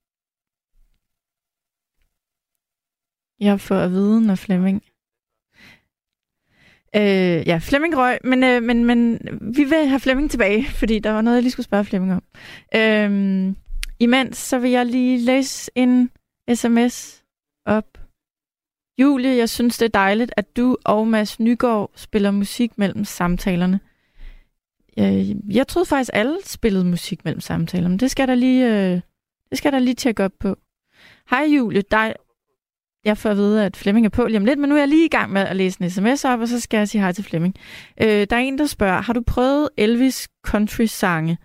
[3.40, 4.82] Jeg får at vide, når Flemming...
[6.96, 11.10] Øh, ja, Flemming røg, men, øh, men, men vi vil have Flemming tilbage, fordi der
[11.10, 12.22] var noget, jeg lige skulle spørge Flemming om.
[12.74, 13.54] Øh,
[13.98, 16.10] imens, så vil jeg lige læse en
[16.54, 17.24] sms
[17.66, 17.98] op.
[18.98, 23.80] Julie, jeg synes, det er dejligt, at du og Mads Nygaard spiller musik mellem samtalerne.
[24.98, 29.00] Øh, jeg troede faktisk, alle spillede musik mellem samtalerne, men det skal der lige, øh,
[29.50, 30.56] det skal der lige tjekke op på.
[31.30, 32.14] Hej Julie, dig,
[33.04, 34.88] jeg får at vide, at Flemming er på lige om lidt, men nu er jeg
[34.88, 37.12] lige i gang med at læse en sms op, og så skal jeg sige hej
[37.12, 37.54] til Flemming.
[38.02, 41.38] Øh, der er en, der spørger, har du prøvet Elvis country-sange?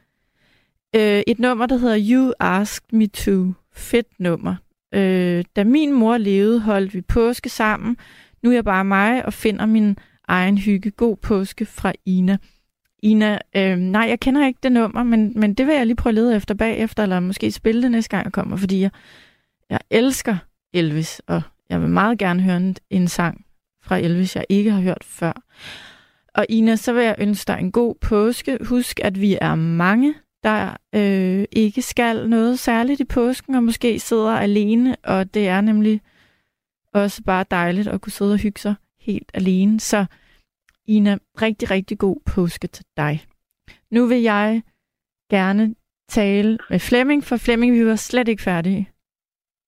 [0.96, 3.54] Øh, et nummer, der hedder You Asked Me To.
[3.74, 4.56] Fedt nummer.
[4.94, 7.98] Øh, da min mor levede, holdt vi påske sammen.
[8.44, 10.92] Nu er jeg bare mig og finder min egen hygge.
[10.92, 12.38] God påske fra Ina.
[13.04, 16.12] Ina, øh, nej, jeg kender ikke det nummer, men, men det vil jeg lige prøve
[16.12, 18.92] at lede efter bagefter, eller måske spille det næste gang jeg kommer, fordi jeg,
[19.70, 20.38] jeg elsker
[20.74, 23.46] Elvis, og jeg vil meget gerne høre en, en sang
[23.84, 25.34] fra Elvis, jeg ikke har hørt før.
[26.34, 28.58] Og Ina, så vil jeg ønske dig en god påske.
[28.66, 34.00] Husk, at vi er mange, der øh, ikke skal noget særligt i påsken, og måske
[34.00, 36.02] sidder alene, og det er nemlig
[36.94, 39.80] også bare dejligt at kunne sidde og hygge sig helt alene.
[39.80, 40.06] Så
[40.88, 43.26] Ina, rigtig, rigtig god påske til dig.
[43.92, 44.62] Nu vil jeg
[45.30, 45.76] gerne
[46.10, 48.90] tale med Flemming, for Flemming, vi var slet ikke færdige.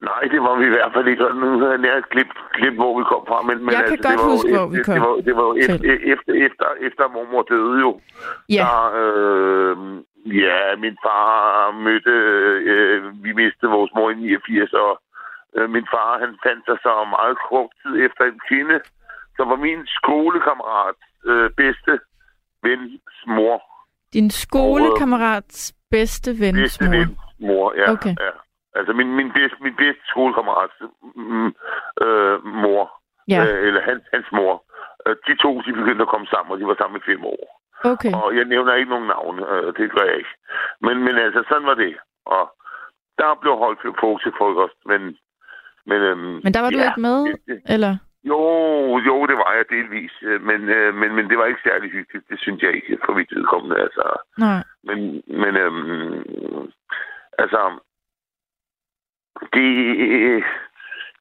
[0.10, 1.24] Nej, det var vi i hvert fald ikke.
[1.44, 3.38] Nu havde jeg nær glip, glip, hvor vi kom fra.
[3.50, 5.36] Men, men Jeg kan altså, godt det var huske, hvor vi kom Det var, det
[5.42, 7.92] var efter, efter, efter, efter mormor døde jo.
[8.58, 9.76] Ja, Der, øh,
[10.46, 12.16] ja, min far mødte...
[12.72, 14.92] Øh, vi mistede vores mor i 89, og
[15.58, 18.78] øh, min far han fandt sig så meget kort tid efter en kvinde,
[19.38, 21.92] som var min skolekammerat øh, bedste
[22.66, 22.92] vens
[23.38, 23.58] mor.
[24.14, 26.92] din skolekammerats bedste vens Bedste mor.
[26.98, 27.92] vens mor, ja.
[27.92, 28.16] Okay.
[28.28, 28.34] ja.
[28.76, 30.74] Altså min, min, bedste, min bedste skolekammerats
[31.16, 31.48] mm,
[32.06, 32.84] øh, mor.
[33.28, 34.64] Ja, øh, eller hans, hans mor.
[35.08, 37.44] Øh, de to, de begyndte at komme sammen, og de var sammen i fem år.
[37.92, 38.14] okay.
[38.14, 40.34] Og jeg nævner ikke nogen navne, øh, det gør jeg ikke.
[40.82, 41.96] Men, men altså, sådan var det.
[42.26, 42.44] Og
[43.18, 45.18] der blev holdt påskefrokost, men...
[45.86, 47.98] Men, øhm, Men der var du ja, ikke med, det- eller?
[48.24, 48.42] Jo,
[49.08, 50.12] jo, det var jeg delvis.
[50.22, 52.30] øh, Men, øh, men, men det var ikke særlig hyggeligt.
[52.30, 53.78] Det synes jeg ikke for mit vedkommende.
[53.82, 54.04] Altså,
[54.38, 54.64] Nej.
[54.84, 56.72] men, men øhm,
[57.38, 57.60] altså,
[59.54, 60.44] det,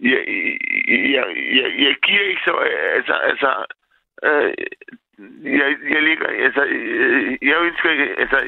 [0.00, 0.22] jeg,
[1.14, 1.26] jeg,
[1.58, 2.54] jeg, jeg giver ikke så...
[2.96, 3.64] Altså, altså
[4.22, 4.54] øh,
[5.58, 6.26] jeg, jeg ligger...
[6.26, 8.14] Altså, øh, jeg ønsker ikke...
[8.18, 8.38] Altså,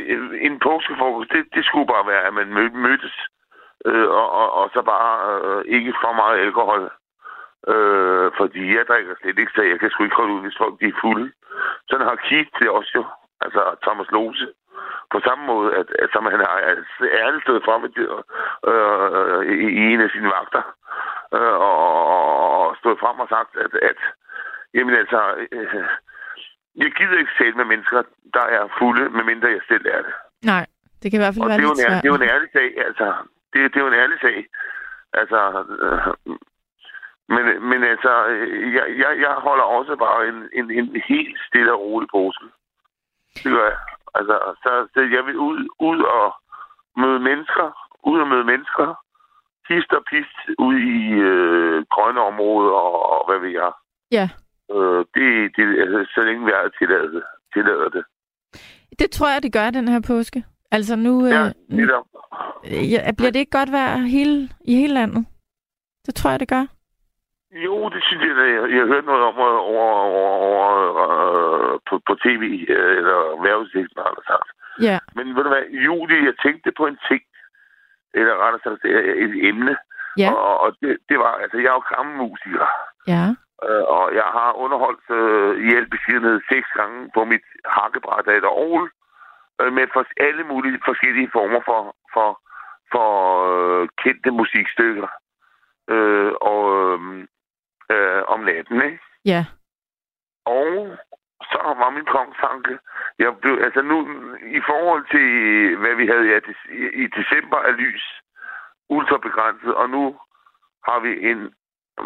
[0.41, 3.17] en påskefrokost, det, det skulle bare være, at man mødtes,
[3.87, 6.91] øh, og, og, og så bare øh, ikke for meget alkohol.
[7.69, 10.81] Øh, fordi jeg drikker slet ikke, så jeg kan sgu ikke holde ud, hvis folk
[10.81, 11.33] de er fulde.
[11.89, 13.05] Sådan har Keith det også jo.
[13.41, 14.47] Altså Thomas Lose.
[15.13, 16.57] På samme måde, at, at som han har
[17.23, 17.83] ærligt stået frem
[18.73, 20.63] øh, i, i en af sine vagter,
[21.37, 21.87] øh, og,
[22.67, 23.99] og stået frem og sagt, at, at
[24.75, 25.21] jamen altså,
[25.53, 25.85] øh,
[26.77, 28.03] jeg gider ikke tale med mennesker,
[28.35, 30.15] der er fulde, medmindre jeg selv er det.
[30.53, 30.67] Nej,
[31.01, 32.03] det kan i hvert fald og være det lidt svært.
[32.03, 33.07] Det er jo en ærlig sag, altså.
[33.53, 34.39] Det, det er jo en ærlig sag.
[35.21, 35.41] Altså,
[35.87, 36.37] øh,
[37.35, 38.13] men, men altså,
[38.77, 42.47] jeg, jeg, jeg holder også bare en, en, en helt stille og rolig påske.
[43.35, 43.79] Det gør jeg.
[44.15, 46.27] Altså, så, så jeg vil ud, ud og
[47.03, 47.67] møde mennesker,
[48.11, 48.87] ud og møde mennesker,
[49.69, 53.73] pist og pist ud i øh, grønne områder og, og hvad ved jeg.
[54.19, 54.27] Ja.
[54.75, 57.23] Øh, det, det, altså, så længe vi har tilladet,
[57.55, 58.05] tillader det.
[58.99, 60.45] Det tror jeg, det gør den her påske.
[60.71, 61.27] Altså nu...
[61.27, 61.83] Ja, øh, nu
[62.65, 65.27] ja, bliver det ikke godt vejr hele, i hele landet?
[66.07, 66.67] Det tror jeg, det gør.
[67.53, 70.67] Jo, det synes jeg, jeg, jeg har hørt noget om over, over, over
[71.05, 73.17] øh, på, på tv, øh, eller
[74.03, 74.49] har der sagt.
[74.81, 74.99] Ja.
[75.17, 77.23] Men ved du hvad, Julie, jeg tænkte på en ting,
[78.15, 78.85] eller rettere sagt
[79.25, 79.77] et emne,
[80.19, 80.33] ja.
[80.33, 82.67] og, og det, det var, altså jeg er jo kammermusiker.
[83.07, 83.25] Ja.
[83.67, 88.45] Øh, og jeg har underholdt øh, i beskedenhed seks gange på mit hakkebræt af et
[88.45, 88.91] Aarhus,
[89.61, 92.29] øh, med for, alle mulige forskellige former for, for,
[92.93, 93.09] for
[93.51, 95.09] øh, kendte musikstykker.
[95.89, 97.27] Øh, og øh,
[97.93, 98.99] øh, om natten, ikke?
[99.25, 99.45] Ja.
[100.47, 100.97] Og
[101.53, 102.79] så var min kongstanke.
[103.19, 103.97] Jeg blev, altså nu,
[104.59, 105.29] i forhold til,
[105.77, 106.39] hvad vi havde ja,
[107.03, 108.05] i december er lys
[108.89, 110.17] ultra begrænset, og nu
[110.89, 111.41] har vi en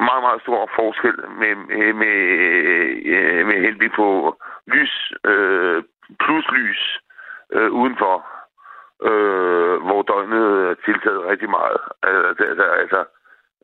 [0.08, 2.16] meget, meget stor forskel med, med, med,
[3.14, 5.82] øh, med henblik på lys øh,
[6.20, 7.00] plus lys
[7.52, 8.16] øh, udenfor,
[9.08, 11.80] øh, hvor døgnet er tiltaget rigtig meget.
[12.02, 13.04] Altså, altså, altså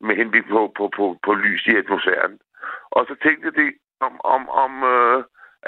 [0.07, 2.35] med henblik på, på, på, på lys i atmosfæren.
[2.97, 3.71] Og så tænkte jeg det
[4.07, 5.19] om, om, om øh,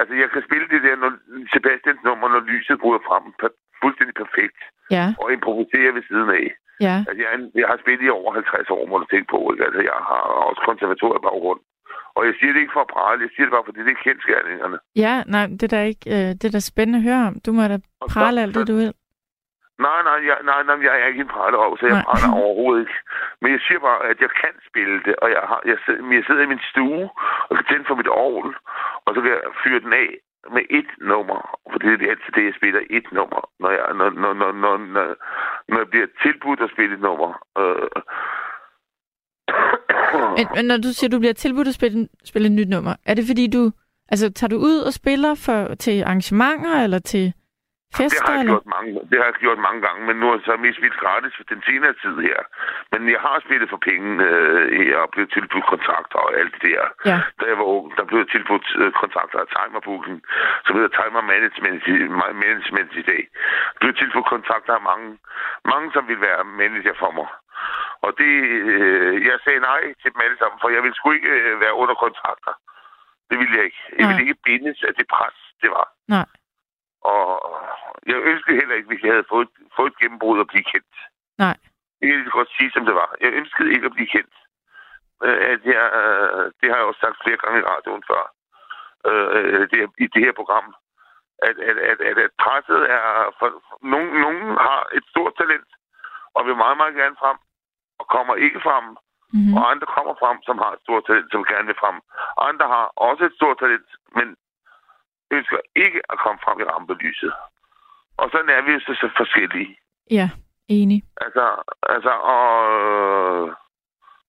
[0.01, 1.12] altså jeg kan spille det der, når
[1.55, 3.51] Sebastians nummer, når lyset bryder frem, per,
[3.83, 4.61] fuldstændig perfekt.
[4.97, 5.07] Ja.
[5.23, 6.47] Og improvisere ved siden af.
[6.87, 6.97] Ja.
[7.09, 9.40] Altså, jeg, jeg har spillet i over 50 år, må du tænke på.
[9.53, 9.64] Ikke?
[9.68, 11.61] Altså, jeg har også konservatoriet baggrund.
[12.16, 14.05] Og jeg siger det ikke for at prale, jeg siger det bare, fordi det er
[14.09, 14.79] kendskærningerne.
[15.05, 17.35] Ja, nej, det er da ikke, øh, det er da spændende at høre om.
[17.47, 17.79] Du må da
[18.14, 18.92] prale alt det, du vil.
[19.79, 22.05] Nej, nej, jeg, nej, nej, jeg er ikke en prallerov, så jeg nej.
[22.09, 22.99] praler overhovedet ikke.
[23.41, 26.25] Men jeg siger bare, at jeg kan spille det, og jeg, har, jeg, sidder, jeg
[26.27, 27.11] sidder i min stue
[27.49, 28.55] og kan tænde for mit orgel,
[29.05, 30.11] og så kan jeg fyre den af
[30.55, 31.41] med et nummer.
[31.71, 34.77] For det er altid det, jeg spiller et nummer, når jeg, når, når, når, når,
[34.77, 35.07] når,
[35.69, 37.31] når jeg bliver tilbudt at spille et nummer.
[37.59, 37.89] Øh.
[40.37, 42.95] Men, men når du siger, at du bliver tilbudt at spille, spille et nyt nummer,
[43.07, 43.71] er det fordi du...
[44.09, 47.33] Altså, tager du ud og spiller for, til arrangementer, eller til
[47.98, 50.35] Fester, det har jeg gjort mange, det har jeg gjort mange gange, men nu er
[50.37, 52.40] jeg så mest spillet gratis for den senere tid her.
[52.92, 56.83] Men jeg har spillet for penge øh, og blevet tilbudt kontrakter og alt det der.
[57.11, 57.18] Ja.
[57.38, 60.18] Da jeg var ung, der blev tilbudt øh, kontrakter af Timer Booking,
[60.64, 61.80] som hedder Timer Management,
[62.44, 63.22] management i dag.
[63.72, 65.09] Der blev tilbudt kontrakter af mange,
[65.72, 67.28] mange som ville være manager for mig.
[68.07, 68.33] Og det,
[68.72, 71.74] øh, jeg sagde nej til dem alle sammen, for jeg ville sgu ikke øh, være
[71.83, 72.52] under kontrakter.
[73.30, 73.83] Det ville jeg ikke.
[73.98, 75.87] Jeg ville ikke bindes af det pres, det var.
[76.09, 76.26] Nej.
[77.12, 77.27] Og
[78.07, 80.95] jeg ønskede heller ikke, hvis jeg havde fået, fået et gennembrud at blive kendt.
[81.38, 81.57] Nej.
[82.01, 83.11] Det kan jeg godt sige, som det var.
[83.21, 84.35] Jeg ønskede ikke at blive kendt.
[85.25, 88.23] Øh, at jeg, øh, det har jeg også sagt flere gange i radioen før.
[89.09, 90.75] Øh, det, I det her program.
[91.49, 93.07] At, at, at, at, at presset er...
[93.38, 93.49] For,
[93.83, 95.71] nogen, nogen har et stort talent,
[96.35, 97.38] og vil meget, meget gerne frem,
[97.99, 98.85] og kommer ikke frem.
[99.35, 99.55] Mm-hmm.
[99.57, 101.97] Og andre kommer frem, som har et stort talent, som gerne vil frem.
[102.49, 104.37] Andre har også et stort talent, men
[105.38, 107.33] ønsker ikke at komme frem i rampelyset.
[108.16, 109.77] Og sådan er vi jo så, så forskellige.
[110.11, 110.31] Ja,
[110.68, 111.03] enig.
[111.25, 111.44] Altså,
[111.94, 112.44] altså, og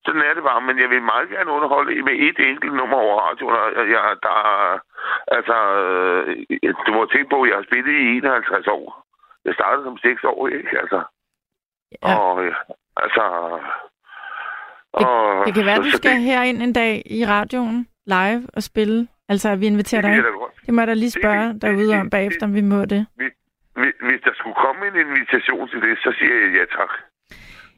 [0.05, 3.15] sådan er det bare, men jeg vil meget gerne underholde med et enkelt nummer over
[3.21, 3.55] radioen.
[3.55, 4.37] Og jeg, der,
[5.37, 5.57] altså,
[6.85, 9.05] du må tænke på, at jeg har spillet i 51 år.
[9.45, 10.79] Jeg startede som 6 år, ikke?
[10.81, 10.99] Altså,
[12.03, 12.15] ja.
[12.19, 12.43] og,
[13.03, 13.25] altså,
[14.97, 18.41] det, og, det kan være, så, du skal det, herind en dag i radioen live
[18.55, 19.07] og spille.
[19.29, 20.11] Altså, vi inviterer dig.
[20.11, 23.05] Det må jeg da lige spørge det, derude det, om bagefter, om vi må det.
[23.15, 23.33] Hvis,
[24.07, 26.91] hvis der skulle komme en invitation til det, så siger jeg ja tak.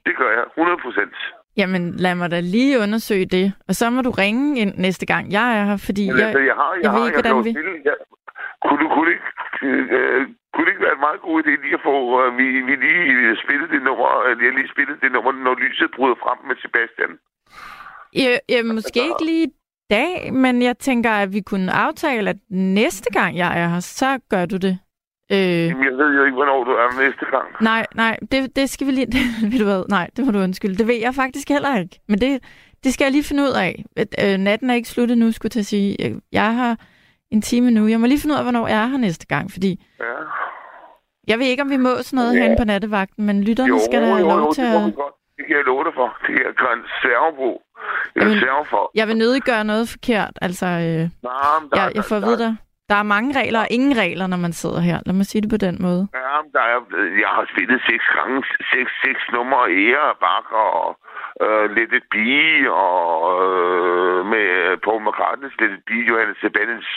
[0.06, 1.15] Det gør jeg, 100 procent.
[1.58, 3.54] Jamen, lad mig da lige undersøge det.
[3.67, 6.56] Og så må du ringe ind næste gang, jeg er her, fordi jeg, altså, jeg,
[6.62, 7.52] har, jeg, jeg har, ved ikke, hvordan vi...
[7.52, 7.95] Stille, jeg,
[8.63, 9.30] kunne, du, kunne, det ikke,
[9.97, 10.21] øh,
[10.54, 13.38] kunne det ikke være en meget god idé lige at få, øh, vi, vi lige
[13.43, 17.12] spillet det nummer, eller jeg lige spillet det nummer, når lyset bryder frem med Sebastian?
[18.23, 19.47] Ja, ja, måske ikke lige
[19.91, 24.19] dag, men jeg tænker, at vi kunne aftale, at næste gang jeg er her, så
[24.30, 24.80] gør du det.
[25.32, 27.45] Øh, Jamen, jeg ved jo ikke, hvornår du er næste gang.
[27.62, 29.08] nej, nej, det, det skal vi lige...
[29.52, 29.84] Ved du hvad?
[29.89, 30.76] Nej, det må du undskylde.
[30.76, 32.00] Det ved jeg faktisk heller ikke.
[32.08, 32.43] Men det,
[32.84, 33.84] det skal jeg lige finde ud af.
[34.23, 36.06] Øh, natten er ikke sluttet nu, skulle jeg til at sige.
[36.06, 36.78] Øh, Jeg har
[37.32, 37.88] en time nu.
[37.88, 40.06] Jeg må lige finde ud af, hvornår jeg er her næste gang, fordi Ja.
[41.28, 42.39] jeg ved ikke, om vi må sådan noget Ja.
[42.39, 44.93] herinde på nattevagten, men lytterne skal da have lov til det må at...
[45.38, 46.17] Det kan jeg love dig for.
[46.21, 46.84] Det kan jeg gøre en.
[48.15, 48.91] En Jamen, serve for.
[48.95, 50.34] Jeg vil nødig gøre noget forkert.
[50.41, 51.10] Altså, øh, Nej,
[51.71, 52.58] der, jeg, jeg får at vide dig.
[52.89, 54.97] Der er mange regler og ingen regler, når man sidder her.
[55.06, 56.08] Lad mig sige det på den måde.
[56.13, 56.80] Ja, der er,
[57.23, 60.89] jeg har spillet seks gange, seks, seks numre ære, bakker og
[61.45, 63.08] øh, Let It Be, og
[63.45, 64.47] øh, med
[64.86, 66.88] Paul McCartney's Let It Be, Johannes Sebastians,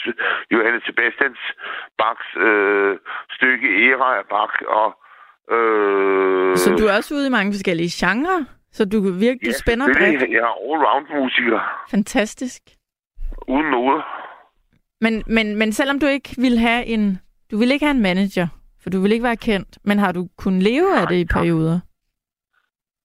[0.53, 1.41] Johannes Sebastians
[1.99, 2.93] Bachs øh,
[3.35, 4.87] stykke ære af Bach, og
[5.51, 8.43] øh, Så du er også ude i mange forskellige genrer?
[8.71, 10.21] Så du virkelig du spænder bredt?
[10.21, 11.59] Jeg er all-round musiker,
[11.91, 12.61] Fantastisk.
[13.47, 14.03] uden noget.
[15.01, 17.19] Men, men, men selvom du ikke vil have en...
[17.51, 18.47] Du vil ikke have en manager,
[18.83, 19.77] for du vil ikke være kendt.
[19.83, 21.79] Men har du kunnet leve af det i perioder?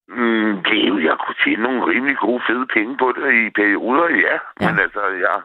[0.08, 3.50] Mm, det er jo, jeg kunne tjene nogle rimelig gode, fede penge på det i
[3.60, 4.16] perioder, ja.
[4.34, 4.38] Ja.
[4.60, 4.70] ja.
[4.70, 5.36] Men altså, jeg,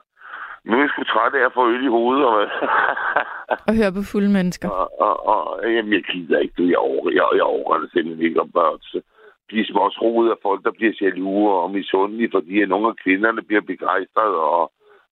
[0.66, 2.26] nu er jeg sgu træt af at få øl i hovedet.
[2.26, 2.38] Og,
[3.68, 4.70] Og høre på fulde mennesker?
[4.70, 6.70] og, og, og jamen, jeg gider ikke det.
[6.70, 8.42] Jeg overgår, jeg, jeg overgår det simpelthen ikke.
[8.42, 9.02] Og bare så
[9.48, 13.62] blive småsroet af folk, der bliver jaloux og misundelige, fordi at nogle af kvinderne bliver
[13.62, 14.72] begejstret og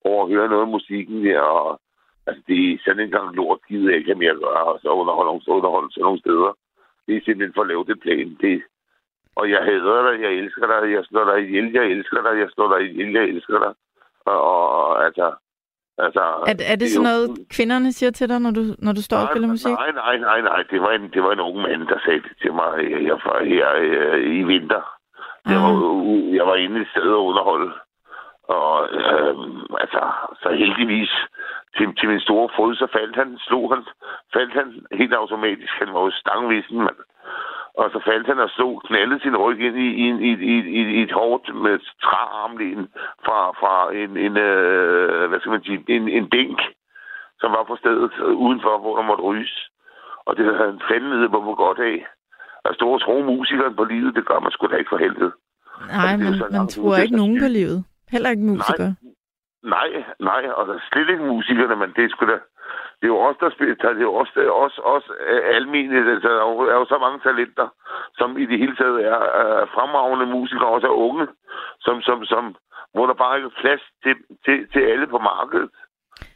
[0.09, 1.39] over at høre noget af musikken der.
[1.39, 1.79] Og,
[2.27, 4.63] altså, det er sådan en gang lort, gider jeg ikke mere gøre.
[4.73, 6.51] Og så underholde, så underholde sådan nogle steder.
[7.05, 8.37] Det er simpelthen for at lave det plan.
[8.41, 8.55] Det,
[9.39, 12.49] og jeg hader dig, jeg elsker dig, jeg slår dig ihjel, jeg elsker dig, jeg
[12.53, 13.73] slår dig ihjel, jeg elsker dig.
[14.31, 15.31] Og, altså...
[15.97, 18.91] altså Er, er det er sådan jo- noget, kvinderne siger til dig, når du, når
[18.93, 19.71] du står og spiller musik?
[19.71, 20.63] Nej, nej, nej, nej.
[20.71, 23.43] Det var en, det var en ung mand, der sagde det til mig her, her,
[23.43, 24.81] her øh, i vinter.
[25.45, 25.81] Jeg var, Ah.
[26.09, 27.71] u- jeg var inde et sted og underholde.
[28.57, 29.35] Og øh,
[29.83, 30.01] altså,
[30.41, 31.11] så heldigvis
[31.77, 33.83] til, til min store fod, så faldt han, slog han,
[34.33, 35.73] faldt han helt automatisk.
[35.79, 36.99] Han var jo stangvissen, mand.
[37.79, 40.81] Og så faldt han og slog, knaldede sin ryg ind i, i, i, i, i,
[40.97, 42.81] i et hårdt med træarmlæn
[43.25, 46.59] fra, fra en, en øh, hvad skal man sige, en, en bænk,
[47.41, 48.13] som var på stedet
[48.45, 49.55] udenfor, hvor der måtte ryges.
[50.25, 51.97] Og det havde han fandme på hvor godt af.
[52.65, 55.31] At stå og tro musikeren på livet, det gør man sgu da ikke for helvede.
[55.87, 57.79] Nej, det er jo men så man langt tror ikke nogen på livet.
[58.13, 58.87] Heller ikke musikere.
[58.87, 59.18] Nej,
[60.19, 62.39] nej, og der er slet ikke musikerne, men det er sgu da...
[62.99, 65.41] Det er jo også der spiller, det er jo også, det er også, også øh,
[65.55, 67.67] almene, altså, der er jo, er jo så mange talenter,
[68.19, 71.27] som i det hele taget er, er fremragende musikere, også er unge,
[71.79, 72.55] som, som, som,
[72.93, 75.69] hvor der bare ikke er plads til, til, til alle på markedet.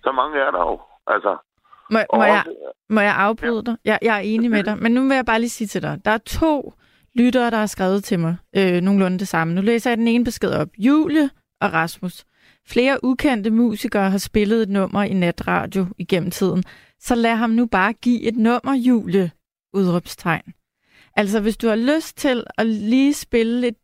[0.03, 1.37] Så mange er der jo, altså.
[1.89, 3.75] Må, Og må, jeg, også, må jeg afbryde dig?
[3.85, 4.75] Jeg, jeg er enig med dig.
[4.83, 6.01] Men nu vil jeg bare lige sige til dig.
[6.05, 6.73] Der er to
[7.15, 9.53] lyttere, der har skrevet til mig øh, nogenlunde det samme.
[9.53, 10.67] Nu læser jeg den ene besked op.
[10.77, 11.29] Julie
[11.61, 12.25] og Rasmus.
[12.67, 16.63] Flere ukendte musikere har spillet et nummer i natradio igennem tiden.
[16.99, 19.31] Så lad ham nu bare give et nummer, Julie.
[19.73, 20.53] Udråbstegn.
[21.15, 23.75] Altså, hvis du har lyst til at lige spille et,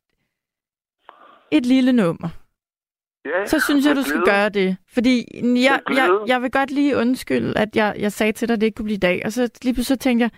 [1.52, 2.30] et lille nummer,
[3.26, 4.78] ja, så synes jeg, du skal gøre det.
[4.88, 5.26] Fordi
[5.64, 8.68] jeg, jeg, jeg vil godt lige undskylde, at jeg, jeg sagde til dig, at det
[8.68, 9.22] ikke kunne blive i dag.
[9.26, 10.32] Og så lige pludselig tænkte jeg,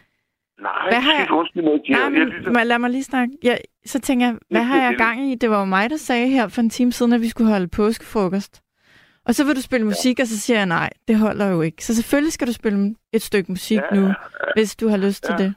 [0.62, 3.34] Nej, Hvad har jeg- undskyld mig, nej, jeg, må- lad mig lige snakke.
[3.44, 5.36] Jeg, så tænker jeg, hvad har jeg gang i?
[5.36, 7.68] Det var jo mig, der sagde her for en time siden, at vi skulle holde
[7.68, 8.62] påskefrokost.
[9.28, 11.86] Og så vil du spille musik, og så siger jeg nej, det holder jo ikke.
[11.86, 14.14] Så selvfølgelig skal du spille et stykke musik Ja, nu, ja.
[14.56, 15.44] hvis du har lyst til Ja.
[15.44, 15.54] det.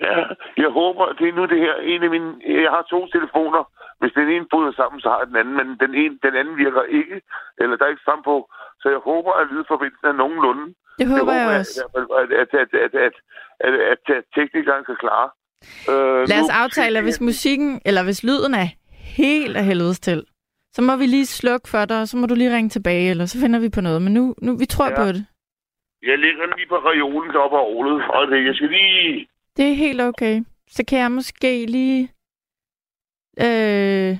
[0.00, 0.18] Ja,
[0.64, 1.74] jeg håber, det er nu det her.
[1.92, 2.30] En af mine,
[2.64, 3.62] jeg har to telefoner.
[4.00, 6.56] Hvis den ene bryder sammen, så har jeg den anden, men den, ene, den anden
[6.64, 7.16] virker ikke,
[7.60, 8.36] eller der er ikke strøm på.
[8.82, 10.64] Så jeg håber, at lydforbindelsen er nogenlunde.
[11.04, 11.84] Det håber jeg håber også.
[11.96, 12.02] At,
[12.42, 13.14] at, at, at, at,
[13.66, 13.74] at,
[14.16, 15.28] at, teknikeren kan klare.
[15.90, 20.24] Øh, Lad os aftale, at hvis musikken, eller hvis lyden er helt af helvedes til,
[20.74, 23.26] så må vi lige slukke for dig, og så må du lige ringe tilbage, eller
[23.26, 24.02] så finder vi på noget.
[24.02, 24.96] Men nu, nu vi tror Ja.
[24.96, 25.26] på det.
[26.02, 29.28] Jeg ligger lige på reolen deroppe af ålet, og det, jeg skal lige...
[29.56, 30.42] Det er helt okay.
[30.70, 32.02] Så kan jeg måske lige...
[33.40, 34.18] Øh,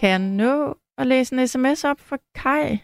[0.00, 2.78] kan jeg nå at læse en sms op for Kai?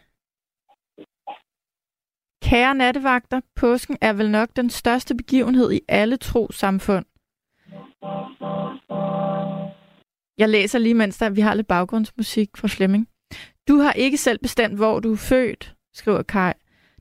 [2.48, 7.04] Kære nattevagter, påsken er vel nok den største begivenhed i alle trosamfund.
[10.38, 13.08] Jeg læser lige, mens der, vi har lidt baggrundsmusik fra Flemming.
[13.68, 16.52] Du har ikke selv bestemt, hvor du er født, skriver Kai.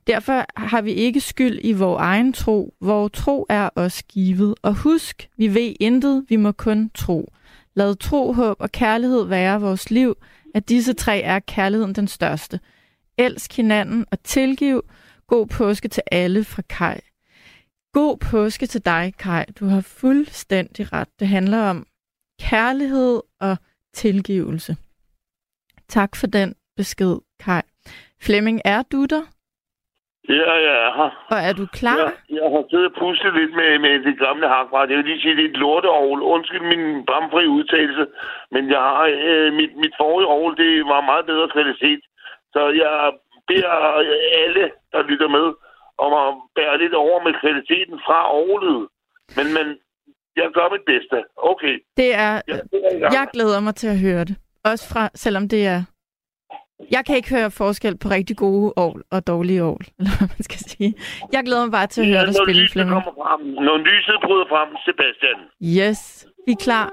[0.06, 2.74] Derfor har vi ikke skyld i vores egen tro.
[2.80, 4.54] Vores tro er os givet.
[4.62, 7.32] Og husk, vi ved intet, vi må kun tro.
[7.74, 10.14] Lad tro, håb og kærlighed være vores liv.
[10.54, 12.60] At disse tre er kærligheden den største.
[13.18, 14.82] Elsk hinanden og tilgiv.
[15.28, 17.00] God påske til alle fra Kai.
[17.92, 19.44] God påske til dig, Kai.
[19.60, 21.08] Du har fuldstændig ret.
[21.20, 21.86] Det handler om
[22.50, 23.56] kærlighed og
[23.94, 24.72] tilgivelse.
[25.88, 27.62] Tak for den besked, Kai.
[28.26, 29.24] Flemming, er du der?
[30.28, 31.10] Ja, jeg er her.
[31.32, 31.98] Og er du klar?
[31.98, 34.90] Jeg, jeg har siddet og pustet lidt med, med det gamle hakbræt.
[34.90, 36.20] Jeg vil lige sige, det er et lorteovl.
[36.22, 38.04] Undskyld min bramfri udtalelse.
[38.54, 42.00] Men jeg har, øh, mit, mit forrige ovl, det var meget bedre kvalitet.
[42.54, 42.94] Så jeg
[43.50, 43.74] beder
[44.42, 45.46] alle, der lytter med,
[46.04, 48.88] om at bære lidt over med kvaliteten fra ovlet.
[49.36, 49.66] Men, men
[50.36, 51.16] jeg gør mit bedste.
[51.36, 51.74] Okay.
[51.96, 54.36] Det er, Jeg, jeg, jeg glæder mig til at høre det.
[54.64, 55.80] Også fra, selvom det er...
[56.90, 60.42] Jeg kan ikke høre forskel på rigtig gode år og dårlige år, eller hvad man
[60.48, 60.94] skal sige.
[61.32, 63.02] Jeg glæder mig bare til at høre dig spille, Flemming.
[63.66, 65.38] når lyset bryder frem, Sebastian.
[65.62, 66.88] Yes, vi er klar.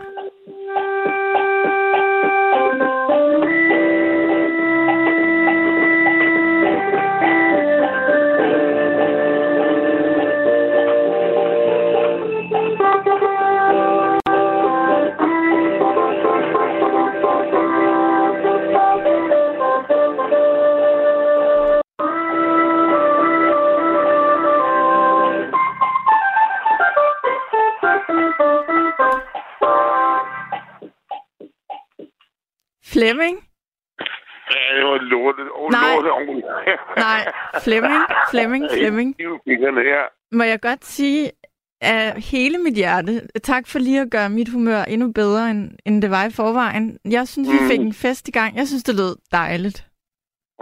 [32.96, 33.36] Flemming?
[34.52, 35.48] Ja, det var lortet.
[35.56, 35.96] Oh, Nej.
[35.96, 36.44] lortet.
[37.06, 37.22] Nej,
[37.64, 39.16] Flemming, Flemming, Flemming.
[40.32, 41.32] Må jeg godt sige
[41.82, 46.02] af hele mit hjerte, tak for lige at gøre mit humør endnu bedre, end, end
[46.02, 46.98] det var i forvejen.
[47.06, 47.68] Jeg synes, vi Mm.
[47.70, 48.56] fik en fest i gang.
[48.58, 49.88] Jeg synes, det lød dejligt.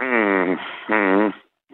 [0.00, 0.50] Mm,
[0.94, 1.30] mm,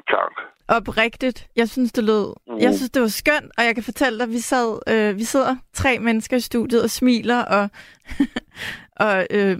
[0.08, 0.32] tak.
[0.68, 1.48] Oprigtigt.
[1.56, 2.34] Jeg synes, det lød...
[2.46, 2.58] Mm.
[2.58, 5.24] Jeg synes, det var skønt, og jeg kan fortælle dig, at vi, sad, øh, vi
[5.24, 7.68] sidder tre mennesker i studiet og smiler, og,
[9.06, 9.58] og øh,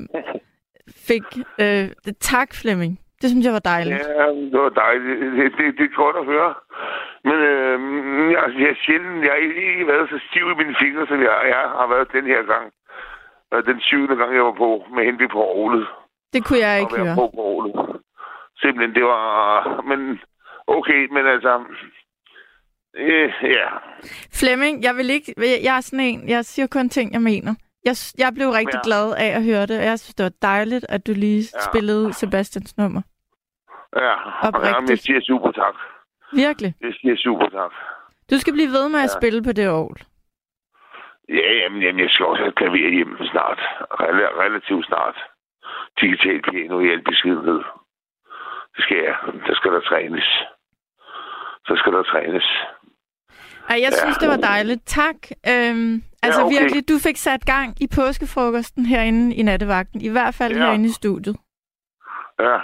[1.11, 1.27] fik...
[1.65, 2.93] Øh, det, tak, Flemming.
[3.21, 4.03] Det synes jeg var dejligt.
[4.21, 5.21] Ja, det var dejligt.
[5.37, 6.55] Det, det, det er godt at høre.
[7.29, 7.77] Men øh,
[8.35, 9.41] jeg, jeg er sjældent, jeg har
[9.73, 12.67] ikke været så stiv i mine fingre, som jeg, jeg har været den her gang.
[13.53, 15.87] Øh, Den syvende gang, jeg var på med henblik på Aarhus.
[16.35, 17.15] Det kunne jeg ikke høre.
[17.21, 18.01] på Aarhus.
[18.61, 19.27] Simpelthen, det var...
[19.91, 20.21] Men
[20.67, 21.53] okay, men altså...
[22.97, 23.69] Øh, ja.
[24.41, 25.35] Flemming, jeg vil ikke...
[25.67, 26.29] Jeg er sådan en...
[26.29, 27.55] Jeg siger kun ting, jeg mener.
[27.85, 28.87] Jeg, jeg blev rigtig Ja.
[28.89, 31.61] glad af at høre det, og jeg synes, det var dejligt, at du lige Ja.
[31.69, 33.03] spillede Sebastians nummer.
[33.97, 34.15] Ja,
[34.49, 34.75] Oprigtigt.
[34.75, 35.75] Jamen, jeg siger super tak.
[36.33, 36.75] Virkelig.
[36.81, 37.73] Jeg siger super tak.
[38.31, 39.19] Du skal blive ved med at Ja.
[39.19, 39.91] spille på det år.
[41.29, 43.59] Ja, jamen, jamen, jeg skal også have klaver hjemme snart.
[44.01, 45.17] Rel- relativt snart.
[46.01, 47.61] Digital piano i al beskedenhed.
[48.77, 49.17] Det skal jeg.
[49.47, 50.29] Der skal der trænes.
[51.67, 52.47] Så skal der trænes.
[53.71, 54.01] Ej, jeg Ja.
[54.03, 54.83] synes, det var dejligt.
[54.87, 55.17] Tak.
[55.53, 56.55] Øhm, altså okay.
[56.59, 60.01] virkelig, du fik sat gang i påskefrokosten herinde i nattevagten.
[60.01, 60.59] I hvert fald Ja.
[60.65, 61.37] herinde i studiet.
[62.47, 62.57] Ja.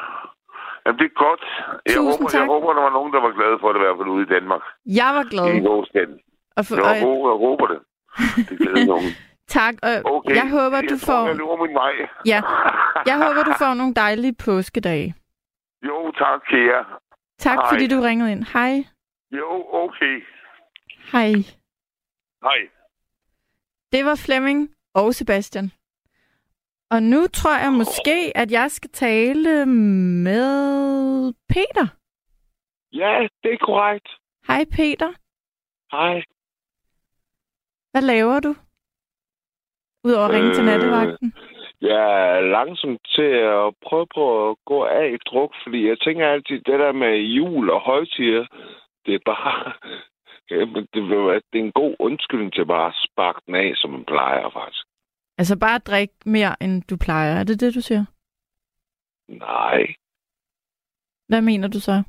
[0.84, 1.44] Jamen, det er godt.
[1.86, 2.40] Jeg Tusind håber, tak.
[2.40, 4.30] Jeg håber, der var nogen, der var glade for det, i hvert fald ude i
[4.36, 4.62] Danmark.
[5.00, 5.46] Jeg var glad.
[5.54, 6.18] I hovedstaden.
[6.56, 7.80] Og for, Jeg, og, håber, jeg håber det.
[8.48, 9.10] Det glæder nogen.
[9.58, 10.34] tak, og Okay.
[10.40, 11.26] jeg håber, du jeg tror, får...
[11.28, 11.94] jeg min vej.
[12.32, 12.40] Ja,
[13.10, 15.08] jeg håber, du får nogle dejlige påskedage.
[15.88, 16.82] Jo, tak til jer.
[17.46, 17.68] Tak, Hej.
[17.70, 18.44] fordi du ringede ind.
[18.56, 18.74] Hej.
[19.40, 19.48] Jo,
[19.84, 20.16] okay.
[21.12, 21.32] Hej.
[22.42, 22.68] Hej.
[23.92, 25.70] Det var Flemming og Sebastian.
[26.90, 31.86] Og nu tror jeg måske, at jeg skal tale med Peter.
[32.92, 34.08] Ja, det er korrekt.
[34.46, 35.12] Hej Peter.
[35.92, 36.22] Hej.
[37.90, 38.54] Hvad laver du?
[40.04, 41.34] Udover at ringe til Øh, nattevagten.
[41.80, 46.26] Jeg er langsomt til at prøve på at gå af i druk, fordi jeg tænker
[46.28, 48.46] altid, det der med jul og højtider,
[49.06, 49.72] det er bare...
[50.48, 50.88] Det,
[51.52, 54.86] det er en god undskyldning til bare at sparke den af, som man plejer faktisk.
[55.38, 57.34] Altså bare drik mere, end du plejer.
[57.40, 58.04] Er det det, du siger?
[59.28, 59.94] Nej,
[61.28, 62.02] Hvad mener du så?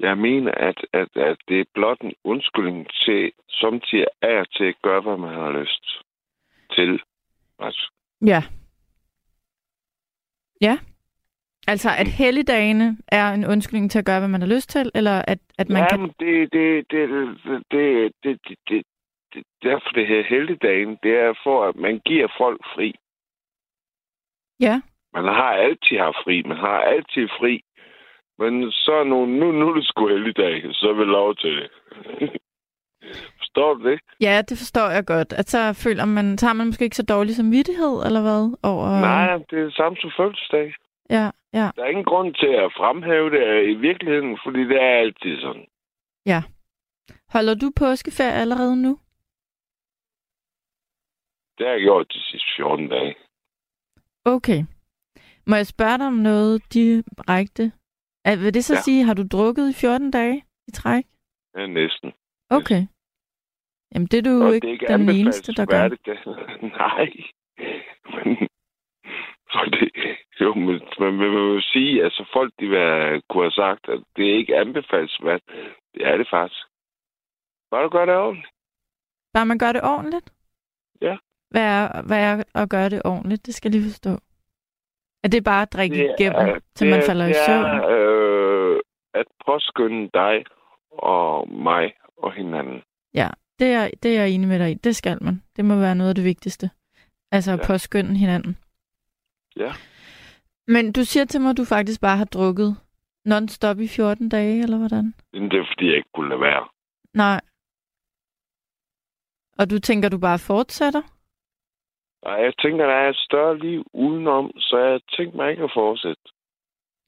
[0.00, 4.82] jeg mener, at, at, at det er blot en undskyldning til samtidig og til at
[4.82, 5.84] gøre, hvad man har lyst
[6.70, 7.02] til.
[7.58, 7.92] Altså,
[8.26, 8.42] Ja.
[10.60, 10.78] Ja.
[11.66, 15.22] Altså, at helligdagene er en undskyldning til at gøre, hvad man har lyst til, eller
[15.28, 16.00] at, at man ja, kan...
[16.20, 18.82] det, det, det, det, det, det, det,
[19.34, 22.94] det, derfor det her heldigdagen, det er for, at man giver folk fri.
[24.60, 24.80] Ja.
[25.12, 26.42] Man har altid haft fri.
[26.42, 27.60] Man har altid fri.
[28.38, 31.70] Men så nu, nu, nu er det sgu heldigdag, så er vi lov til det.
[33.38, 34.00] Forstår du det?
[34.20, 35.32] Ja, det forstår jeg godt.
[35.32, 38.56] At så føler man, så har man måske ikke så dårlig samvittighed, eller hvad?
[38.62, 39.00] Over...
[39.00, 40.74] Nej, det er det samme som fødselsdag.
[41.10, 44.98] Ja, ja, Der er ingen grund til at fremhæve det i virkeligheden, fordi det er
[45.04, 45.66] altid sådan.
[46.26, 46.42] ja.
[47.28, 48.92] Holder du påskeferie allerede nu?
[51.58, 53.14] Det har jeg gjort de sidste 14 dage.
[54.24, 54.60] Okay.
[55.46, 57.72] Må jeg spørge dig om noget direkte?
[58.24, 58.80] Er, vil det så ja.
[58.80, 61.04] Sige, har du drukket i 14 dage i træk?
[61.56, 62.12] Ja, næsten.
[62.50, 62.82] Okay.
[63.94, 65.88] Jamen, det er du jo Og ikke, det er den eneste, der gør.
[65.88, 66.00] det.
[66.82, 67.06] Nej.
[68.14, 68.48] Men,
[69.64, 69.90] det,
[70.40, 74.24] Jo, men man vil jo sige, altså folk de vil kunne have sagt, at det
[74.24, 75.40] ikke anbefales vand.
[75.94, 76.60] Det er det faktisk.
[77.70, 78.48] Bare du gør det ordentligt.
[79.34, 80.30] Bare man gør det ordentligt?
[81.02, 81.16] Ja.
[81.50, 83.46] Hvad er, hvad er at gøre det ordentligt?
[83.46, 84.10] Det skal jeg lige forstå.
[85.24, 87.36] Er det bare at drikke Det er- igennem, til det man er- falder i det
[87.46, 87.64] søvn?
[87.64, 88.80] er, øh,
[89.14, 90.44] at påskynde dig
[90.90, 92.82] og mig og hinanden.
[93.14, 93.28] Ja,
[93.58, 94.74] det er, det er jeg enig med dig i.
[94.74, 95.42] Det skal man.
[95.56, 96.70] Det må være noget af det vigtigste.
[97.32, 97.66] Altså at Ja.
[97.66, 98.56] påskynde hinanden.
[99.56, 99.72] Ja.
[100.66, 102.76] Men du siger til mig, at du faktisk bare har drukket
[103.24, 105.14] non-stop i 14 dage, eller hvordan?
[105.32, 106.68] Det er, fordi jeg ikke kunne lade være.
[107.14, 107.40] Nej.
[109.58, 111.02] Og du tænker, du bare fortsætter?
[112.22, 115.70] Og jeg tænker, der er et større liv udenom, så jeg tænker mig ikke at
[115.74, 116.22] fortsætte.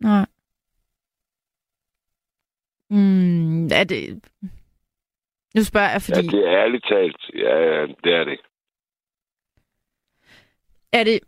[0.01, 0.27] Nej.
[2.91, 4.25] Mm, er det...
[5.55, 6.27] Nu spørger jeg, fordi...
[6.27, 7.31] Ja, det er ærligt talt.
[7.35, 8.41] Ja, det er det.
[10.93, 11.21] Er det...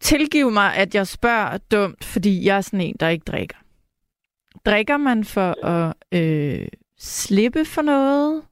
[0.00, 3.56] Tilgiv mig, at jeg spørger dumt, fordi jeg er sådan en, der ikke drikker.
[4.66, 8.42] Drikker man for at øh, slippe for noget?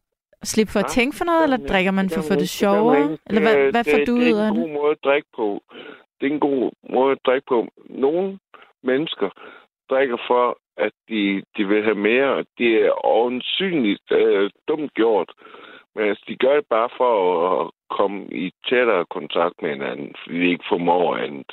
[0.45, 2.35] Slippe for at Nej, tænke for noget, eller det drikker man det for at få
[2.35, 3.19] det sjovere?
[3.27, 4.63] Eller hvad, Det- hvad får det, du det ud er af en det?
[4.65, 5.63] god måde at drikke på.
[6.21, 7.69] Det er en god måde at drikke på.
[7.91, 8.39] Nogle
[8.83, 9.29] mennesker
[9.91, 15.31] drikker for, at de, de vil have mere, det er åndsynligt øh, dumt gjort.
[15.95, 17.13] Men altså, de gør det bare for
[17.61, 21.53] at komme i tættere kontakt med hinanden, fordi de ikke formår andet.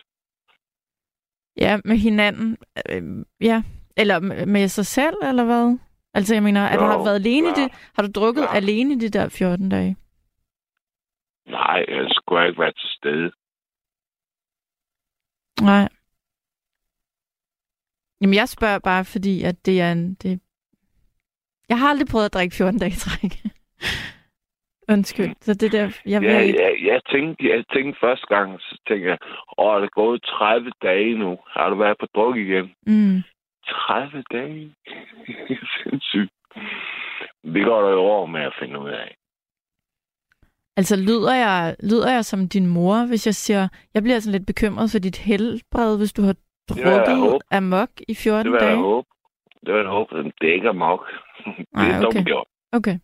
[1.58, 2.58] Ja, med hinanden.
[2.90, 3.64] Øh, ja.
[3.98, 5.78] Eller med sig selv, eller hvad?
[6.14, 7.64] Altså, jeg mener, at du har været alene i klar.
[7.64, 7.92] det.
[7.96, 8.56] Har du drukket Klar.
[8.56, 9.96] alene i de der 14 dage?
[11.48, 13.32] Nej, ellers skulle jeg ikke være til stede.
[15.62, 15.90] Nej.
[18.22, 20.14] Jamen, jeg spørger bare, fordi at det er en...
[20.14, 20.42] Det...
[21.70, 23.34] Jeg har aldrig prøvet at drikke 14 dage i træk.
[24.94, 25.32] Undskyld.
[25.42, 26.02] Så det der...
[26.06, 26.62] Jeg Ja, ikke...
[26.62, 29.18] jeg, jeg, tænkte, jeg tænkte første gang, så tænkte jeg,
[29.58, 31.38] åh, det er gået 30 dage nu.
[31.48, 32.66] Har du været på druk igen?
[32.88, 33.22] Mm.
[33.68, 34.76] 30 dage?
[35.84, 36.32] Sindssygt.
[37.54, 39.16] Det går der jo over med at finde ud af.
[40.78, 43.68] Altså, lyder jeg, lyder jeg som din mor, hvis jeg siger...
[43.94, 46.36] Jeg bliver sådan lidt bekymret for dit helbred, hvis du har
[46.70, 48.82] drukket amok i 14 Det vil jeg dage.
[48.82, 49.08] håbe.
[49.66, 51.02] Det vil jeg men Det er ikke amok.
[51.76, 52.02] det er okay.
[52.02, 52.48] dumt gjort.
[52.72, 53.00] Okay.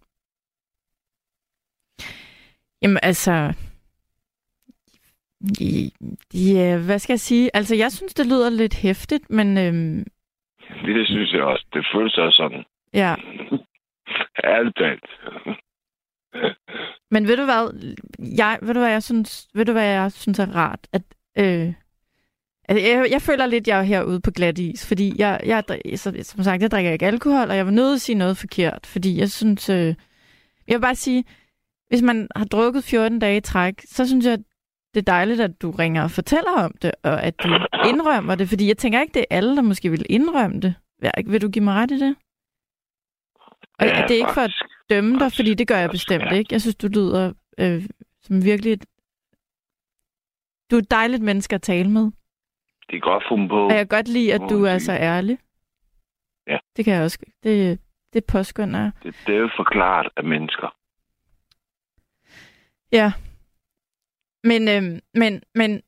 [2.82, 3.54] Jamen altså...
[6.34, 7.50] Ja, hvad skal jeg sige?
[7.54, 10.06] Altså, jeg synes, det lyder lidt hæftigt, men øhm,
[10.86, 11.66] Det synes jeg også.
[11.74, 12.64] Det føles også sådan.
[12.94, 13.16] ja.
[14.44, 15.06] Ærligt talt.
[17.12, 17.94] Men ved du hvad?
[18.38, 20.80] Jeg, ved du hvad jeg synes, ved du hvad jeg synes er rart?
[20.94, 21.02] At,
[21.38, 21.74] øh,
[22.70, 25.64] jeg, jeg føler lidt, jeg er herude på glat is, fordi jeg, jeg,
[26.00, 28.86] som sagt, jeg drikker ikke alkohol, og jeg var nødt til at sige noget forkert,
[28.86, 29.86] fordi jeg synes, øh,
[30.68, 31.24] jeg vil bare sige,
[31.88, 34.38] hvis man har drukket 14 dage i træk, så synes jeg,
[34.94, 37.48] det er dejligt, at du ringer og fortæller om det, og at du
[37.90, 40.76] indrømmer det, fordi jeg tænker ikke, det er alle, der måske vil indrømme det.
[41.26, 42.16] Vil- du give mig ret i det?
[43.80, 44.54] Og ja, det er ikke for at
[44.90, 46.54] dømme dig, fordi det gør jeg Faktisk, bestemt ikke.
[46.54, 47.84] Jeg synes, du lyder øh,
[48.22, 48.86] som virkelig et...
[50.72, 52.12] Du er et dejligt menneske at tale med.
[52.90, 53.66] Det er godt fundet på.
[53.66, 55.38] Og jeg kan godt lide, at du er så ærlig.
[56.48, 56.58] Ja.
[56.78, 57.20] Det kan jeg også.
[57.44, 57.80] Det,
[58.14, 58.92] det påskynder jeg.
[59.04, 60.76] Det, det er jo forklaret af mennesker.
[62.92, 63.12] Ja.
[64.44, 64.84] Men, øh,
[65.14, 65.82] men, men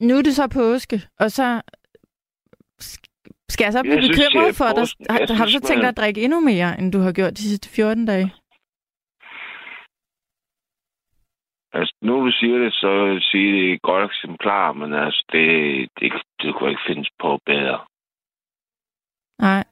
[0.00, 1.62] nu er det så påske, og så
[3.48, 4.86] skal jeg så blive Jeg bekymret at for dig.
[5.10, 7.42] Har, har du så tænkt dig at drikke endnu mere, end du har gjort de
[7.48, 8.32] sidste 14 dage?
[11.72, 14.92] Altså, nu du siger det, så vil jeg sige, det er et godt eksemplar, men
[14.94, 15.46] altså, det,
[16.00, 16.12] det,
[16.42, 17.78] det kunne ikke findes på bedre.
[19.38, 19.64] Nej.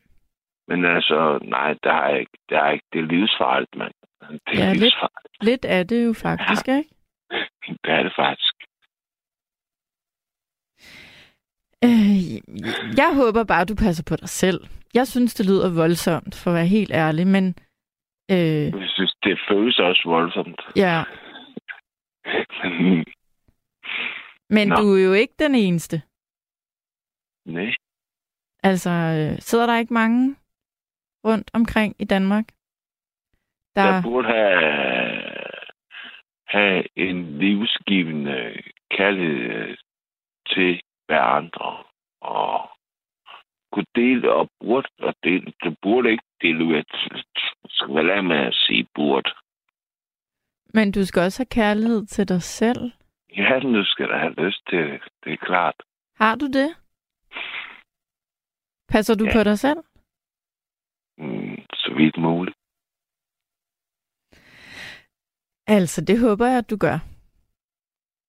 [0.68, 3.94] Men altså, nej, der er ikke, der er ikke, det er livsfarligt, mand.
[4.20, 4.80] Det er Ja, lidt.
[4.82, 5.42] livsfarligt.
[5.42, 6.90] Lidt er det jo faktisk, ikke?
[7.84, 8.54] Det er det faktisk.
[11.84, 12.34] Øh,
[12.96, 14.60] jeg håber bare, du passer på dig selv.
[14.94, 17.54] Jeg synes, det lyder voldsomt, for at være helt ærlig, men
[18.30, 18.36] øh,
[18.82, 20.60] Jeg synes, det føles også voldsomt.
[20.76, 21.02] ja.
[22.62, 23.04] Men,
[24.50, 24.74] Men Nå.
[24.76, 26.02] du er jo ikke den eneste.
[27.46, 27.72] nej,
[28.62, 30.36] Altså, øh, sidder der ikke mange
[31.24, 32.44] rundt omkring i Danmark?
[33.78, 35.22] Der, jeg burde have,
[36.46, 39.76] have en livsgivende kærlighed
[40.48, 41.84] til hver andre.
[42.20, 42.70] Og
[43.72, 45.52] kunne dele og burde og dele.
[45.64, 46.82] Du burde ikke dele ud
[47.68, 49.30] skal vel lade med at sige burde.
[50.74, 52.92] men du skal også have kærlighed til dig selv.
[53.36, 55.00] Ja, nu skal der have lyst til det.
[55.24, 55.74] Det er klart.
[56.16, 56.70] Har du det?
[58.88, 59.32] Passer du Ja.
[59.32, 59.78] på dig selv?
[61.18, 62.56] Mm, så vidt muligt.
[65.68, 66.98] Altså, det håber jeg, at du gør.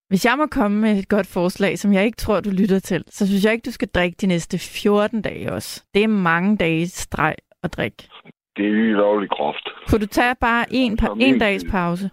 [0.09, 3.03] Hvis jeg må komme med et godt forslag, som jeg ikke tror, du lytter til,
[3.07, 5.85] så synes jeg ikke, du skal drikke de næste 14 dage også.
[5.93, 8.09] Det er mange dage streg at drikke.
[8.55, 8.71] Det er
[9.03, 9.65] lovligt groft.
[9.87, 12.09] Kunne du tage bare en, pa- en dags pause?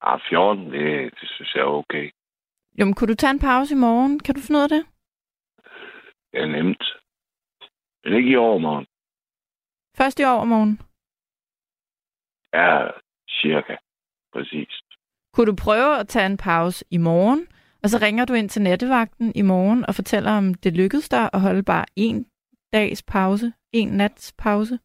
[0.00, 2.10] Ah, 14, det, det synes jeg er okay.
[2.78, 4.18] Jo, men kunne du tage en pause i morgen?
[4.20, 4.84] Kan du finde ud af det?
[6.32, 6.84] Er nemt.
[8.04, 8.86] Men ikke i overmorgen.
[9.96, 10.80] Først i overmorgen.
[12.54, 12.90] Ja,
[13.28, 13.76] cirka.
[14.32, 14.68] Præcis.
[15.34, 17.46] Kunne du prøve at tage en pause i morgen,
[17.82, 21.30] og så ringer du ind til nattevagten i morgen og fortæller, om det lykkedes dig
[21.32, 22.26] at holde bare en
[22.72, 24.78] dags pause, en nats pause?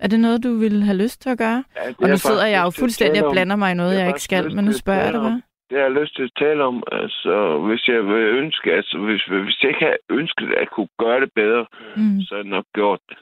[0.00, 1.64] Er det noget, du ville have lyst til at gøre?
[1.76, 3.98] Ja, det Og nu er sidder jeg jo fuldstændig og blander mig i noget, Det
[3.98, 5.42] er jeg ikke skal, men nu spørger jeg dig bare.
[5.70, 6.82] Det har jeg lyst til at tale om.
[6.92, 7.34] Altså,
[7.68, 11.30] hvis jeg vil ønske, altså, hvis, hvis jeg ikke havde ønsket at kunne gøre det
[11.34, 12.20] bedre, Mm.
[12.20, 13.16] så havde jeg nok gjort det.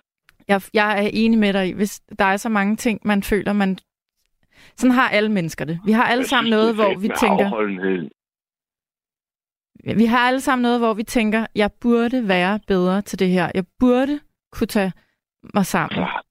[0.49, 3.79] Jeg, jeg er enig med dig hvis der er så mange ting, man føler, man...
[4.81, 5.81] Sådan har alle mennesker det.
[5.85, 7.47] Vi har alle sammen noget, hvor vi tænker...
[9.97, 13.51] Vi har alle sammen noget, hvor vi tænker, jeg burde være bedre til det her.
[13.55, 14.21] Jeg burde
[14.53, 14.93] kunne tage
[15.55, 15.95] mig sammen.
[15.97, 16.25] Klart.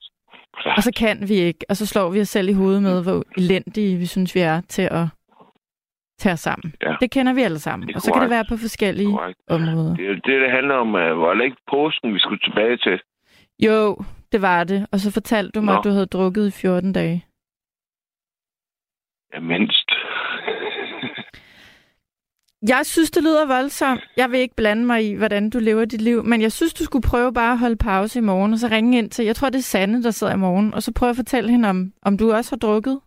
[0.62, 0.78] Klart.
[0.78, 1.66] Og så kan vi ikke.
[1.70, 4.62] Og så slår vi os selv i hovedet med, hvor elendige vi synes, vi er
[4.62, 5.06] til at
[6.20, 6.74] tage os sammen.
[6.82, 6.96] Ja.
[7.02, 7.96] Det kender vi alle sammen.
[7.96, 9.40] Og så kan det være på forskellige Korrekt.
[9.50, 9.96] områder.
[9.96, 10.94] Det er det, det handler om.
[10.94, 13.00] Var det ikke påsken, vi skulle tilbage til?
[13.60, 13.98] Jo,
[14.32, 14.88] det var det.
[14.92, 15.80] Og så fortalte du mig, Nå.
[15.80, 17.26] at du havde drukket i 14 dage.
[19.34, 19.90] Ja, mindst.
[22.62, 24.02] Jeg synes, det lyder voldsomt.
[24.18, 26.84] Jeg vil ikke blande mig i, hvordan du lever dit liv, men jeg synes, du
[26.84, 29.50] skulle prøve bare at holde pause i morgen, og så ringe ind til, jeg tror,
[29.50, 32.18] det er Sanne, der sidder i morgen, og så prøve at fortælle hende, om, om
[32.18, 33.02] du også har drukket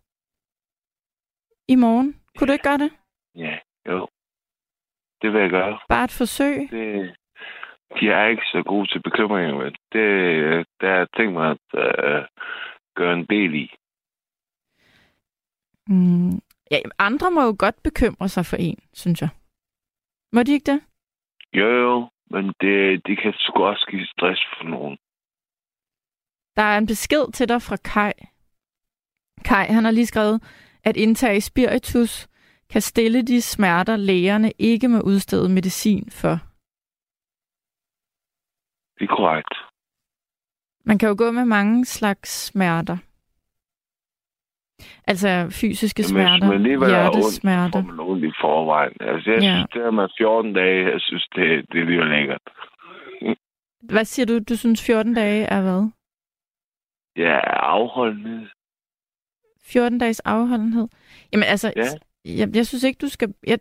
[1.68, 2.16] i morgen.
[2.36, 2.92] Kunne du ikke gøre det?
[3.36, 4.08] ja, jo.
[5.22, 5.78] Det vil jeg gøre.
[5.88, 6.68] Bare et forsøg.
[6.70, 7.14] Det,
[8.00, 11.66] de er ikke så gode til bekymringer, men det, der har jeg tænkt mig at
[11.74, 12.24] uh,
[12.96, 13.74] gøre en del i.
[15.88, 16.40] Mm.
[16.70, 19.28] Ja, andre må jo godt bekymre sig for en, synes jeg.
[20.32, 20.80] Må de ikke det?
[21.52, 24.98] Jo, jo, men det, det kan sgu også give stress for nogen.
[26.56, 28.12] Der er en besked til dig fra Kai.
[29.44, 30.42] Kai, han har lige skrevet,
[30.84, 32.28] at indtage spiritus
[32.70, 36.34] kan stille de smerter, lægerne ikke må udstede medicin for.
[38.98, 39.54] Det er korrekt.
[40.84, 42.96] Man kan jo gå med mange slags smerter.
[45.06, 45.28] Altså
[45.60, 47.78] fysiske Jamen, smerter, hvis man lige vil have ondt, hjertesmerter.
[48.28, 48.92] i forvejen.
[49.00, 49.46] Altså, jeg Ja.
[49.46, 49.54] ja.
[49.56, 52.42] synes, det her med 14 dage, jeg synes, det, det lyder lækkert.
[53.82, 54.38] Hvad siger du?
[54.38, 55.90] Du synes 14 dage er hvad?
[57.16, 57.38] Ja,
[57.74, 58.46] afholdenhed.
[59.66, 60.88] 14 dages afholdenhed?
[61.32, 61.82] Jamen altså, Ja.
[62.24, 63.34] jeg, jeg synes ikke, du skal...
[63.46, 63.58] Jeg,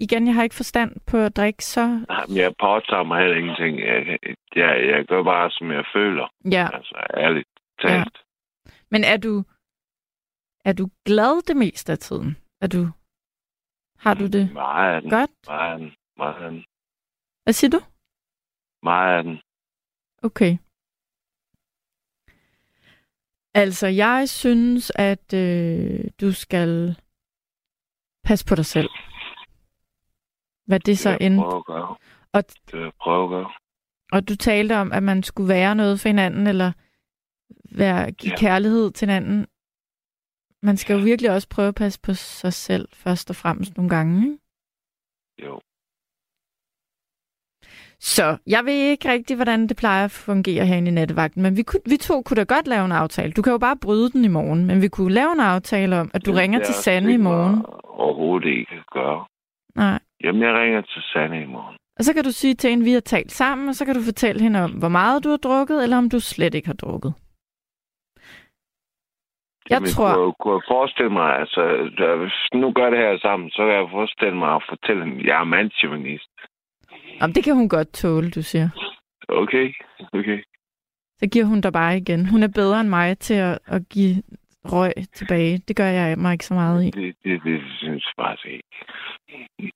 [0.00, 1.86] igen, jeg har ikke forstand på at drikke så...
[2.08, 3.80] Nej, men jeg påtager mig heller ingenting.
[3.80, 4.18] Jeg,
[4.56, 6.26] jeg, jeg gør bare, som jeg føler.
[6.52, 7.48] Ja, Altså, ærligt
[7.80, 8.18] talt.
[8.90, 9.42] men er du...
[10.64, 12.36] Er du glad det meste af tiden?
[12.60, 12.88] Er du...
[13.98, 15.10] Har du det Meget af den.
[15.10, 15.30] godt?
[15.46, 15.92] Meget af den.
[16.16, 16.64] Meget af den.
[17.42, 17.80] Hvad siger du?
[18.82, 19.38] Meget af den.
[20.22, 20.58] Okay.
[23.54, 26.96] Altså, jeg synes, at øh, du skal
[28.24, 28.88] passe på dig selv.
[30.66, 31.40] Hvad det så end...
[32.32, 33.52] Og- Det vil jeg prøve at gøre.
[34.12, 36.72] Og du talte om, at man skulle være noget for hinanden, eller
[37.76, 38.30] være, give.
[38.32, 38.38] Ja.
[38.38, 39.46] kærlighed til hinanden.
[40.62, 43.90] Man skal jo virkelig også prøve at passe på sig selv, først og fremmest nogle
[43.90, 44.38] gange.
[45.44, 45.60] Jo.
[48.00, 51.62] Så jeg ved ikke rigtig, hvordan det plejer at fungere herinde i nattevagten, men vi,
[51.62, 53.32] kunne, vi to kunne da godt lave en aftale.
[53.32, 56.10] Du kan jo bare bryde den i morgen, men vi kunne lave en aftale om,
[56.14, 57.64] at du Det ringer er til Sanne i morgen.
[57.84, 59.24] Overhovedet ikke gøre.
[59.74, 59.98] Nej.
[60.24, 61.76] Jamen, jeg ringer til Sanne i morgen.
[61.98, 64.02] Og så kan du sige til hende, vi har talt sammen, og så kan du
[64.02, 67.14] fortælle hende om, hvor meget du har drukket, eller om du slet ikke har drukket.
[69.70, 71.62] Jeg Jamen, tror- Kunne, kunne jeg forestille mig, altså,
[72.20, 75.26] hvis nu gør det her sammen, så kan jeg forestille mig at fortælle hende, at
[75.26, 76.30] jeg er mandsjuvenist.
[77.20, 78.68] Om det kan hun godt tåle, du siger.
[79.28, 79.72] Okay,
[80.12, 80.38] okay.
[81.18, 82.26] Så giver hun dig bare igen.
[82.26, 84.22] Hun er bedre end mig til at, at give
[84.64, 85.58] røg tilbage.
[85.68, 86.90] Det gør jeg mig ikke så meget i.
[86.90, 89.72] Det, det, det synes jeg bare ikke.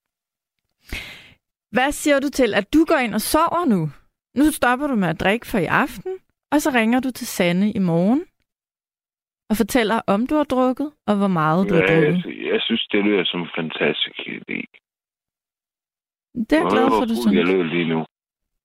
[1.71, 3.91] Hvad siger du til, at du går ind og sover nu?
[4.35, 6.13] Nu stopper du med at drikke for i aften,
[6.53, 8.25] og så ringer du til Sanne i morgen
[9.51, 12.25] og fortæller, om du har drukket, og hvor meget du har Ja, drukket.
[12.27, 14.59] jeg, jeg synes, det lyder som en fantastisk idé.
[16.35, 17.51] Det er jeg glad for, du fuld jeg synes.
[17.51, 18.07] lød lige nu?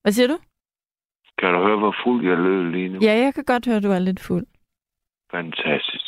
[0.01, 0.37] Hvad siger du?
[1.39, 2.99] Kan du høre, hvor fuld jeg lød lige nu?
[3.01, 4.45] Ja, jeg kan godt høre, du er lidt fuld.
[5.31, 6.05] Fantastisk.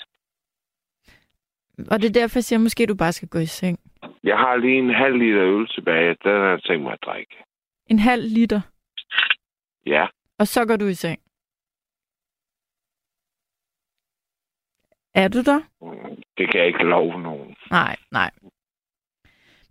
[1.91, 3.79] Og det er derfor, jeg siger, at måske du bare skal gå i seng.
[4.23, 6.09] Jeg har lige en halv liter øl tilbage.
[6.23, 7.35] Den har jeg tænkt mig at drikke.
[7.87, 8.61] En halv liter,
[9.85, 10.07] Ja,
[10.39, 11.19] og så går du i seng.
[15.15, 15.61] Er du der?
[16.37, 17.55] det kan jeg ikke love nogen.
[17.71, 18.31] Nej, nej.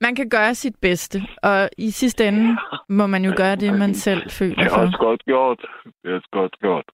[0.00, 2.56] Man kan gøre sit bedste, og i sidste ende
[2.88, 4.76] må man jo gøre det, man selv Det føler er for.
[4.76, 5.66] også godt gjort.
[6.02, 6.84] Det er også godt gjort.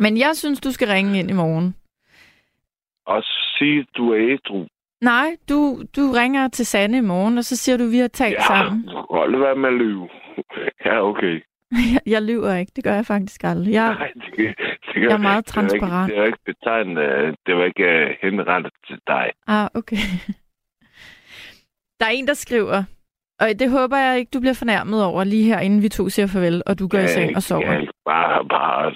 [0.00, 1.76] Men jeg synes, du skal ringe ind i morgen.
[3.06, 3.22] Og
[3.58, 4.66] sige, du er ædru.
[5.00, 8.34] Nej, du, du ringer til Sanne i morgen, og så siger du, vi har talt
[8.34, 8.88] Ja, sammen.
[9.10, 10.08] hold være med at lyve.
[10.84, 11.42] Ja, okay.
[11.72, 13.72] Jeg, jeg lyver ikke, det gør jeg faktisk aldrig.
[13.72, 14.56] Jeg, Nej, det, det,
[14.94, 16.10] det, Jeg er meget det var ikke- transparent.
[16.12, 19.30] Det er ikke betegnet, det var ikke uh, henrettet til dig.
[19.46, 19.96] ah, okay.
[22.00, 22.84] Der er en, der skriver,
[23.40, 26.26] og det håber jeg ikke, du bliver fornærmet over lige her, inden vi to siger
[26.26, 27.72] farvel, og du går i seng og sover.
[27.72, 28.94] Ja, bare, bare,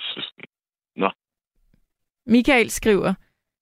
[2.27, 3.15] Michael skriver,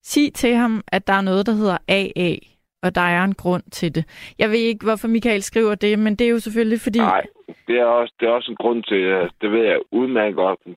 [0.03, 2.35] sig til ham, at der er noget, der hedder AA,
[2.83, 4.05] og der er en grund til det.
[4.39, 6.99] Jeg ved ikke, hvorfor Michael skriver det, men det er jo selvfølgelig fordi...
[6.99, 7.26] Nej,
[7.66, 10.59] det er, også, det er også en grund til, at det ved jeg udmærket godt.
[10.66, 10.76] Det,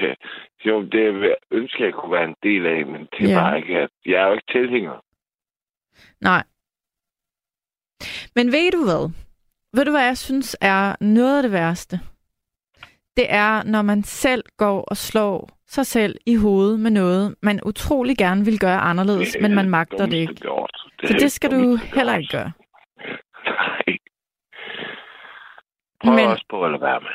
[0.00, 0.16] det,
[0.66, 3.40] jo, det jeg ønske, at jeg kunne være en del af, men det er Ja.
[3.40, 5.04] bare ikke, jeg er jo ikke tilhænger.
[6.20, 6.42] Nej.
[8.36, 9.10] Men ved du hvad?
[9.76, 12.00] Ved du, hvad jeg synes er noget af det værste?
[13.16, 17.60] Det er, når man selv går og slår sig selv i hovedet med noget, man
[17.66, 20.34] utrolig gerne vil gøre anderledes, Det men man magter det ikke.
[20.34, 20.70] Gjort.
[21.04, 22.52] Så er det skal du heller ikke gøre.
[23.44, 23.96] Nej.
[26.04, 27.08] Prøv Men- også på at lade være med.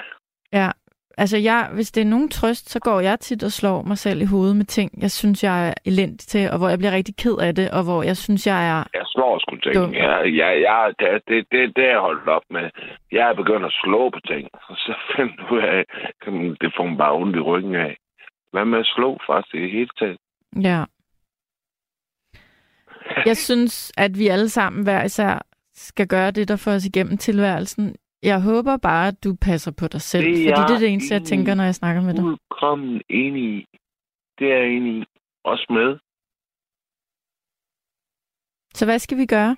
[0.53, 0.69] Ja,
[1.17, 4.21] altså jeg, hvis det er nogen trøst, så går jeg tit og slår mig selv
[4.21, 7.15] i hovedet med ting, jeg synes, jeg er elendig til, og hvor jeg bliver rigtig
[7.17, 8.83] ked af det, og hvor jeg synes, jeg er...
[8.93, 9.75] Jeg slår sgu ting.
[9.75, 9.93] Dum.
[9.93, 12.69] Jeg, jeg, jeg, det, det, det, det er jeg holdt op med.
[13.11, 15.83] Jeg er begyndt at slå på ting, og så finder ud af,
[16.61, 17.97] det får mig bare ondt i ryggen af.
[18.51, 20.17] Hvad med at slå faktisk i det hele taget?
[20.61, 20.85] Ja.
[23.25, 25.41] Jeg synes, at vi alle sammen hver især
[25.73, 27.95] skal gøre det, der får os igennem tilværelsen.
[28.23, 31.13] Jeg håber bare, at du passer på dig selv, Det fordi det er det eneste,
[31.13, 32.21] jeg tænker, når jeg snakker med dig.
[32.21, 33.65] Fuldkommen enig i.
[34.39, 35.05] Det er jeg enig i.
[35.43, 35.97] Også med.
[38.73, 39.57] Så hvad skal vi gøre?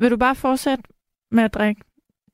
[0.00, 0.84] Vil du bare fortsætte
[1.30, 1.80] med at drikke?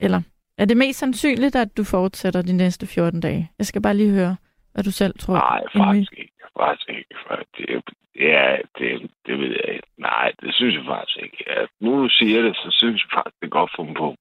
[0.00, 0.22] Eller
[0.58, 3.50] er det mest sandsynligt, at du fortsætter de næste 14 dage?
[3.58, 4.36] Jeg skal bare lige høre,
[4.72, 5.34] hvad du selv tror.
[5.34, 6.32] Nej, faktisk ikke.
[6.60, 7.14] Faktisk ikke.
[7.56, 7.82] Det,
[8.16, 9.88] ja, det, det ved jeg ikke.
[9.98, 11.44] Nej, det synes jeg faktisk ikke.
[11.46, 14.14] Ja, nu du siger det, så synes jeg faktisk, det er godt fundet på.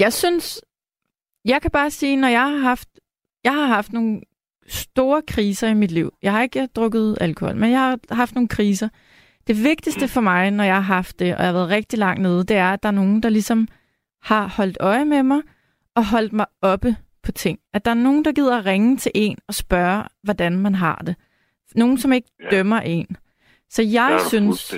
[0.00, 0.64] Jeg synes,
[1.44, 2.88] jeg kan bare sige, når jeg har haft,
[3.44, 4.20] jeg har haft nogle
[4.68, 6.12] store kriser i mit liv.
[6.22, 8.88] Jeg har ikke drukket alkohol, men jeg har haft nogle kriser.
[9.46, 12.22] Det vigtigste for mig, når jeg har haft det, og jeg har været rigtig langt
[12.22, 13.68] nede, det er, at der er nogen, der ligesom
[14.22, 15.42] har holdt øje med mig
[15.94, 16.96] og holdt mig oppe
[17.26, 17.58] på ting.
[17.74, 20.96] At der er nogen, der gider at ringe til en og spørge, hvordan man har
[21.06, 21.16] det.
[21.74, 22.48] Nogen, som ikke Ja.
[22.56, 23.16] dømmer en.
[23.70, 24.74] Så jeg synes,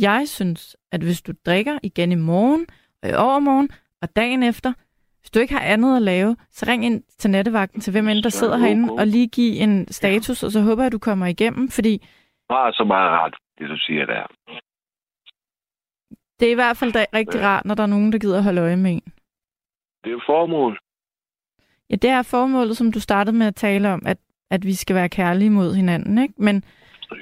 [0.00, 2.66] jeg synes, at hvis du drikker igen i morgen,
[3.02, 3.68] og i overmorgen,
[4.02, 4.72] og dagen efter,
[5.20, 8.22] hvis du ikke har andet at lave, så ring ind til nattevagten til hvem end
[8.22, 10.86] der Så er sidder det herinde, og lige give en status, og så håber jeg,
[10.86, 12.06] at du kommer igennem, fordi
[12.50, 14.26] har så meget ret, det du siger der.
[16.40, 17.46] det er i hvert fald da rigtig Ja.
[17.46, 19.12] rart, når der er nogen, der gider at holde øje med en.
[20.04, 20.78] Det er formål.
[21.92, 24.18] Ja, det er formålet, som du startede med at tale om, at,
[24.50, 26.34] at vi skal være kærlige mod hinanden, ikke?
[26.36, 26.64] Men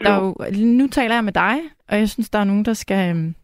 [0.04, 2.72] der er jo, nu taler jeg med dig, og jeg synes, der er nogen, der
[2.72, 3.34] skal, øhm,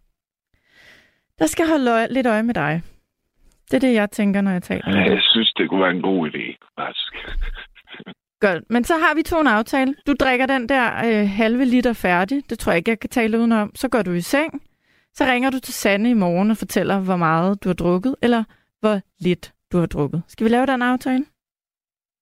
[1.39, 2.83] der skal holde øje, lidt øje med dig.
[3.71, 5.11] Det er det, jeg tænker, når jeg taler med dig.
[5.11, 6.45] jeg synes, det kunne være en god idé,
[6.81, 7.13] faktisk.
[8.41, 9.95] Godt, men så har vi to en aftale.
[10.07, 12.51] Du drikker den der øh, halve liter færdig.
[12.51, 13.73] Det tror jeg ikke, jeg kan tale udenom.
[13.75, 14.63] Så går du i seng.
[15.15, 18.45] Så ringer du til Sanne i morgen og fortæller, hvor meget du har drukket, eller
[18.81, 20.23] hvor lidt du har drukket.
[20.29, 21.25] Skal vi lave den aftale?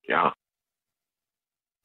[0.09, 0.28] Ja.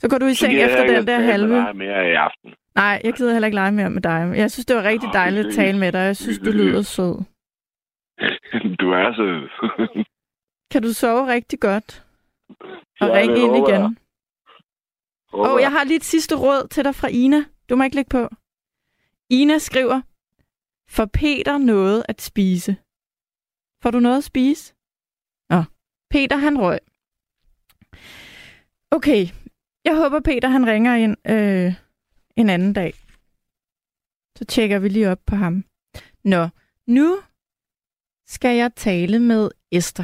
[0.02, 1.56] Så går du i seng jeg efter den der halve.
[1.56, 2.54] dig mere i aften.
[2.76, 4.34] Nej, jeg gider heller ikke lege mere med dig.
[4.36, 6.00] Jeg synes, det var rigtig Nå, dejligt at tale med dig.
[6.00, 7.16] Jeg synes, du lyder sød.
[8.80, 9.26] Du er så...
[10.72, 12.06] Kan du sove rigtig godt?
[13.02, 13.80] Og Ja, ringe ind håber jeg.
[13.80, 13.98] igen.
[15.34, 17.46] Åh, oh, jeg har lige et sidste råd til dig fra Ina.
[17.70, 18.30] Du må ikke lægge på.
[19.30, 20.02] Ina skriver,
[20.90, 22.78] for Peter noget at spise.
[23.84, 24.74] Får du noget at spise?
[26.12, 26.80] Peter han røg.
[28.92, 29.22] Okay,
[29.86, 31.74] jeg håber Peter han ringer ind øh,
[32.38, 32.94] en anden dag.
[34.36, 35.64] Så tjekker vi lige op på ham.
[36.24, 36.44] Nå,
[36.88, 37.18] nu
[38.26, 40.04] skal jeg tale med Esther.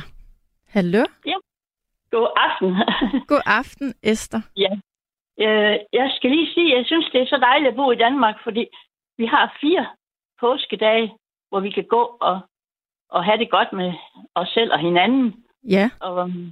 [0.67, 1.03] Hallo?
[2.11, 2.71] God aften.
[3.31, 4.41] God aften, Esther.
[5.39, 7.95] Øh, jeg skal lige sige, at jeg synes, det er så dejligt at bo i
[7.95, 8.67] Danmark, fordi
[9.17, 9.85] vi har fire
[10.39, 11.17] påskedage,
[11.49, 12.39] hvor vi kan gå og,
[13.09, 13.93] og have det godt med
[14.35, 15.44] os selv og hinanden.
[15.69, 16.51] Ja, Og, um,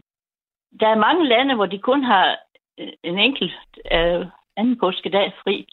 [0.79, 2.37] der er mange lande, hvor de kun har
[2.79, 3.53] øh, en enkelt
[3.91, 4.25] øh,
[4.57, 5.67] anden påskedag fri.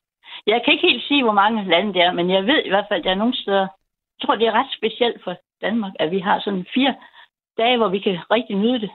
[0.46, 2.86] Jeg kan ikke helt sige, hvor mange lande det er, men jeg ved i hvert
[2.88, 6.10] fald, at der er nogle steder, jeg tror, det er ret specielt for Danmark, at
[6.10, 6.94] vi har sådan fire
[7.58, 8.90] dage, hvor vi kan rigtig nyde det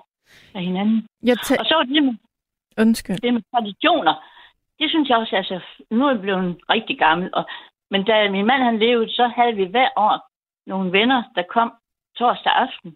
[0.55, 1.07] af hinanden.
[1.23, 2.13] jeg tæ- Og så er det med
[2.77, 3.17] Undskyld.
[3.17, 4.13] det med traditioner,
[4.79, 5.59] det synes jeg også, altså,
[5.91, 7.45] nu er jeg blevet rigtig gammel, og,
[7.91, 10.27] Men da min mand han levede, så havde vi hver år
[10.67, 11.73] nogle venner, der kom
[12.17, 12.95] torsdag aften.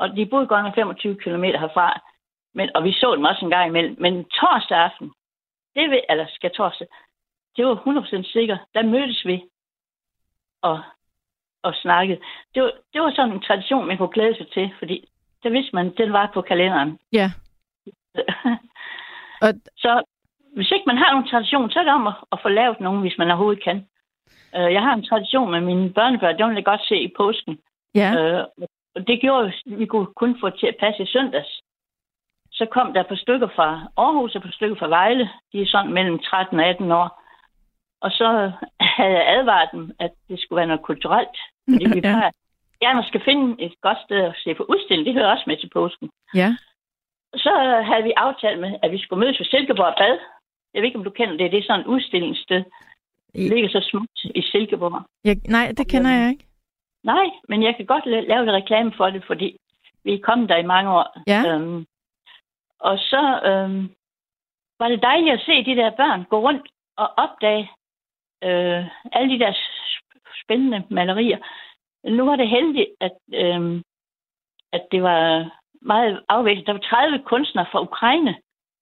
[0.00, 2.00] Og de boede godt nok 25 km herfra.
[2.54, 3.96] Men, og vi så dem også en gang imellem.
[4.00, 5.12] Men torsdag aften,
[5.74, 6.86] det vil, eller skal torsdag,
[7.56, 8.58] det var 100% sikkert.
[8.74, 9.42] Der mødtes vi
[10.62, 10.80] og,
[11.62, 12.20] og snakkede.
[12.54, 15.08] Det var, det var sådan en tradition, man kunne glæde sig til, fordi
[15.42, 16.98] det vidste man, den var på kalenderen.
[17.12, 17.30] Ja.
[19.42, 20.02] Og- Så
[20.56, 23.00] hvis ikke man har nogen tradition, så er det om at, at få lavet nogen,
[23.00, 23.76] hvis man overhovedet kan.
[24.56, 27.58] Uh, jeg har en tradition med mine børnebørn, det vil jeg godt se i påsken.
[27.94, 28.10] Ja.
[28.40, 28.46] Uh,
[28.94, 31.60] og det gjorde, at vi kunne kun få til at passe i søndags.
[32.52, 35.30] Så kom der par stykker fra Aarhus og par stykker fra Vejle.
[35.52, 37.08] De er sådan mellem 13 og 18 år.
[38.00, 41.36] Og så havde jeg advaret dem, at det skulle være noget kulturelt.
[41.70, 42.12] Fordi vi Ja.
[42.12, 42.30] plejer
[42.84, 45.06] gerne skal finde et godt sted at se på udstilling.
[45.06, 46.10] Det hører også med til påsken.
[46.34, 46.50] Ja.
[47.44, 47.52] Så
[47.88, 50.18] havde vi aftalt med, at vi skulle mødes ved Silkeborg Bad.
[50.74, 51.52] Jeg ved ikke, om du kender det.
[51.52, 52.62] Det er sådan et udstillingssted.
[53.34, 55.02] Det ligger så smukt i Silkeborg.
[55.24, 56.44] Jeg, nej, det kender jeg ikke.
[57.04, 59.56] Nej, men jeg kan godt la- lave lidt reklame for det, fordi
[60.04, 61.06] vi er kommet der i mange år.
[61.26, 61.42] Ja.
[61.54, 61.86] Øhm,
[62.80, 63.90] og så øhm,
[64.78, 67.70] var det dejligt at se de der børn gå rundt og opdage
[68.44, 71.38] øh, alle de der sp- spændende malerier.
[72.04, 73.82] Nu var det heldigt, at, øhm,
[74.72, 75.50] at det var
[75.82, 76.66] meget afvægtet.
[76.66, 78.34] Der var 30 kunstnere fra Ukraine,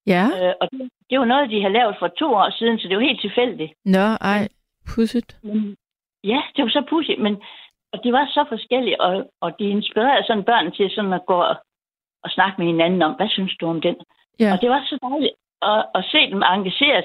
[0.07, 0.25] Ja.
[0.49, 2.97] øh, og det, det var noget, de havde lavet for to år siden, så det
[2.97, 3.73] var helt tilfældigt.
[3.85, 4.49] Nå, ej,
[4.95, 5.39] pudsigt.
[5.43, 5.77] Men,
[6.25, 7.43] ja, det var så pudsigt, men
[7.93, 11.39] og de var så forskellige, og, og de inspirerede sådan børn til sådan at gå
[11.51, 11.57] og,
[12.25, 13.97] og snakke med hinanden om, hvad synes du om den?
[14.41, 14.53] Ja.
[14.53, 17.05] Og det var så dejligt at, at se dem engageret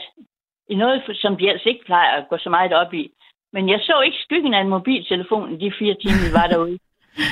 [0.70, 3.12] i noget, som de ellers ikke plejer at gå så meget op i.
[3.54, 6.80] Men jeg så ikke skyggen af en mobiltelefon de fire timer, vi var derude.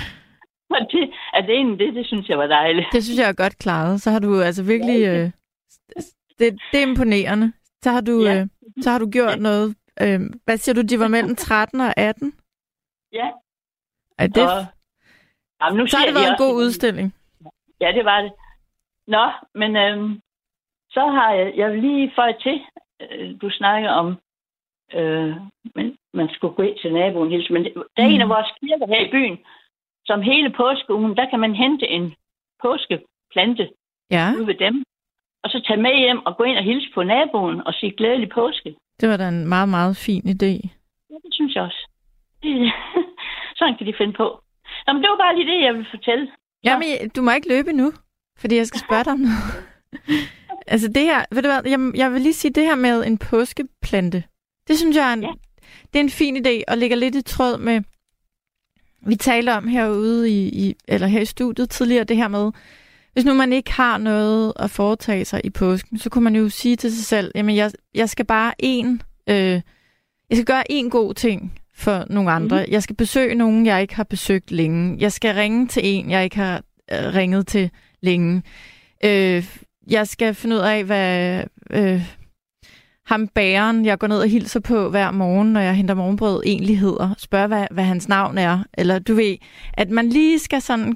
[0.75, 2.87] Og det, at det det, det synes jeg var dejligt.
[2.91, 4.01] Det synes jeg er godt klaret.
[4.01, 5.01] Så har du altså virkelig...
[5.07, 5.31] Øh,
[6.39, 7.53] det, det er imponerende.
[7.83, 8.41] Så har du, Ja.
[8.41, 8.47] øh,
[8.81, 9.75] så har du gjort noget...
[10.01, 12.33] Øh, hvad siger du, de var mellem 13 og 18?
[13.13, 13.29] Ja.
[14.17, 14.65] Er det, og,
[15.61, 17.15] jamen, nu så har det de været en god udstilling.
[17.81, 18.31] Ja, det var det.
[19.07, 20.21] Nå, men øhm,
[20.89, 22.61] så har jeg, jeg vil lige føje til,
[23.01, 24.07] øh, du snakker om,
[24.93, 25.35] øh,
[25.75, 28.33] men man skulle gå ind til naboen hilse, men det, der er en af Mm.
[28.35, 29.37] vores kirker her i byen,
[30.05, 32.15] som hele påskeugen, der kan man hente en
[32.61, 33.69] påskeplante
[34.11, 34.83] Ja, ude ved dem,
[35.43, 38.29] og så tage med hjem og gå ind og hilse på naboen og sige glædelig
[38.29, 38.75] påske.
[38.99, 40.53] det var da en meget, meget fin idé.
[41.09, 41.87] Ja, det synes jeg også.
[43.57, 44.27] Sådan kan de finde på.
[44.87, 46.27] Nå, men det var bare lige det, jeg ville fortælle.
[46.63, 47.93] Jamen, du må ikke løbe nu,
[48.37, 49.63] fordi jeg skal spørge dig om noget.
[50.73, 53.17] altså det her, ved du hvad, jeg, jeg vil lige sige det her med en
[53.17, 54.23] påskeplante.
[54.67, 55.31] Det synes jeg er en, Ja.
[55.93, 57.81] det er en fin idé, og ligger lidt i tråd med,
[59.07, 62.51] vi talte om herude i, i, eller her i studiet tidligere, det her med,
[63.13, 66.49] hvis nu man ikke har noget at foretage sig i påsken, så kunne man jo
[66.49, 69.35] sige til sig selv, jamen jeg, jeg skal bare en, øh,
[70.29, 72.65] jeg skal gøre en god ting for nogle andre.
[72.65, 72.71] Mm.
[72.71, 74.97] Jeg skal besøge nogen, jeg ikke har besøgt længe.
[74.99, 77.69] Jeg skal ringe til en, jeg ikke har øh, ringet til
[78.01, 78.43] længe.
[79.05, 79.45] Øh,
[79.89, 82.01] jeg skal finde ud af, hvad øh,
[83.05, 86.79] ham bæren, jeg går ned og hilser på hver morgen, når jeg henter morgenbrød, egentlig
[86.79, 87.13] hedder.
[87.17, 88.63] Spørg, hvad, hvad hans navn er.
[88.73, 89.37] Eller du ved,
[89.73, 90.95] at man lige skal sådan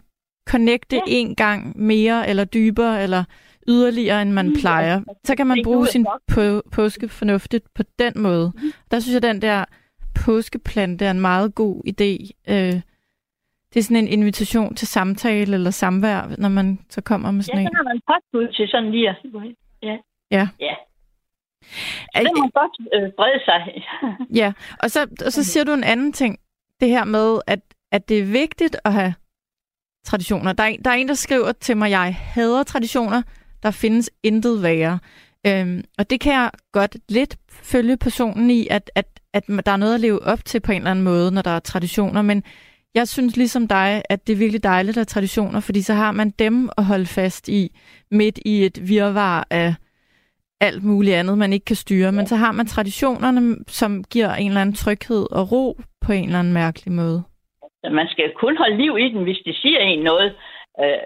[0.49, 1.01] connecte Ja.
[1.07, 3.23] en gang mere, eller dybere, eller
[3.67, 5.01] yderligere, end man Mm, plejer.
[5.25, 8.51] Så kan man bruge sin på, påske fornuftigt på den måde.
[8.91, 9.65] Der synes jeg, den der
[10.25, 12.29] påskeplante er en meget god idé.
[12.53, 12.73] Øh,
[13.73, 17.43] det er sådan en invitation til samtale eller samvær, når man så kommer med Ja,
[17.43, 17.67] sådan en.
[17.67, 19.15] så har man påskud til sådan lige at...
[19.83, 19.97] Ja.
[20.31, 20.47] Ja.
[20.59, 20.73] Ja.
[22.15, 23.83] Er- Det må godt øh, brede sig.
[24.41, 24.53] Ja,
[24.83, 26.39] og så, og så siger du en anden ting.
[26.79, 27.59] Det her med, at,
[27.91, 29.13] at det er vigtigt at have
[30.05, 30.53] traditioner.
[30.53, 33.21] Der er, en- der er en, der skriver til mig, jeg hader traditioner.
[33.63, 34.99] Der findes intet værre.
[35.47, 39.77] Øhm, og det kan jeg godt lidt følge personen i, at, at, at der er
[39.77, 42.21] noget at leve op til på en eller anden måde, når der er traditioner.
[42.21, 42.43] Men
[42.95, 46.11] jeg synes ligesom dig, at det er virkelig dejligt at have traditioner, fordi så har
[46.11, 47.61] man dem at holde fast i,
[48.11, 49.73] midt i et virvar af
[50.61, 52.11] alt muligt andet, man ikke kan styre.
[52.11, 55.65] Men så har man traditionerne, som giver en eller anden tryghed og ro
[56.05, 57.23] på en eller anden mærkelig måde.
[57.91, 60.35] Man skal kun holde liv i den, hvis de siger en noget.
[60.81, 60.99] Øh,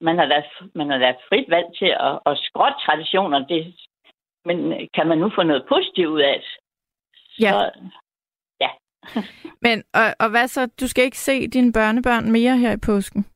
[0.00, 0.42] man har da,
[0.74, 3.38] man har da frit valg til at, at skråtte traditioner.
[3.38, 3.74] Det,
[4.44, 4.56] men
[4.94, 6.61] kan man nu få noget positivt ud af det?
[7.42, 7.50] Ja.
[7.52, 7.70] Så,
[9.66, 10.66] Men, og, og hvad så?
[10.80, 13.26] Du skal ikke se dine børnebørn mere her i påsken?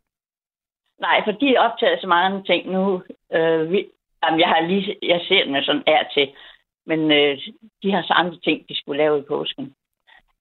[1.01, 3.03] nej, for de er optaget så mange ting nu.
[3.33, 3.87] Øh, vi,
[4.25, 6.27] jamen, jeg, har lige, jeg ser dem sådan af til.
[6.87, 7.39] Men øh,
[7.83, 9.75] de har så andre ting, de skulle lave i påsken.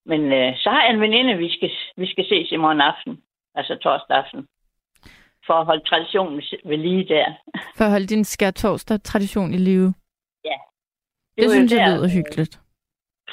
[0.05, 3.21] Men øh, så har jeg en veninde, vi skal, vi skal ses i morgen aften.
[3.55, 4.47] Altså torsdag aften.
[5.47, 7.25] For at holde traditionen ved- lige der.
[7.77, 9.85] For at holde din skærtorsdag tradition i live.
[9.87, 9.93] Det,
[10.43, 12.59] Det, det synes jeg der, lyder hyggeligt.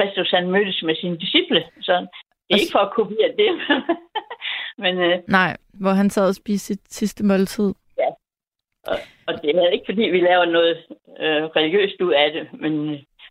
[0.03, 1.64] Kristus han mødtes med sine disciple.
[1.80, 1.92] Så
[2.48, 3.50] det er ikke for at kopiere det.
[4.84, 7.68] Men, øh, Nej, hvor han sad og spiste sit sidste måltid.
[8.86, 8.96] og,
[9.26, 10.76] og det er ikke, fordi vi laver noget
[11.20, 12.72] øh, religiøst ud af det, men,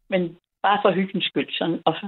[0.10, 0.22] men
[0.64, 2.08] bare for hyggens skyld, sådan, og for,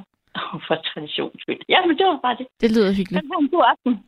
[0.54, 1.62] og for traditions skyld.
[1.70, 2.48] Ja, men det var bare det.
[2.62, 3.26] Det lyder hyggeligt.
[3.32, 4.04] Ha' en god aften.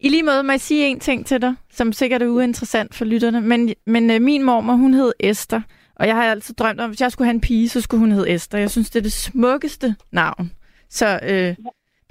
[0.00, 3.04] I lige måde må jeg sige en ting til dig, som sikkert er uinteressant for
[3.04, 3.40] lytterne.
[3.40, 5.60] Men, men øh, min mormor, hun hed Esther.
[6.00, 8.00] Og jeg har altid drømt om, at hvis jeg skulle have en pige, så skulle
[8.00, 8.58] hun hedde Esther.
[8.58, 10.44] Jeg synes, det er det smukkeste navn.
[10.88, 11.50] Så øh,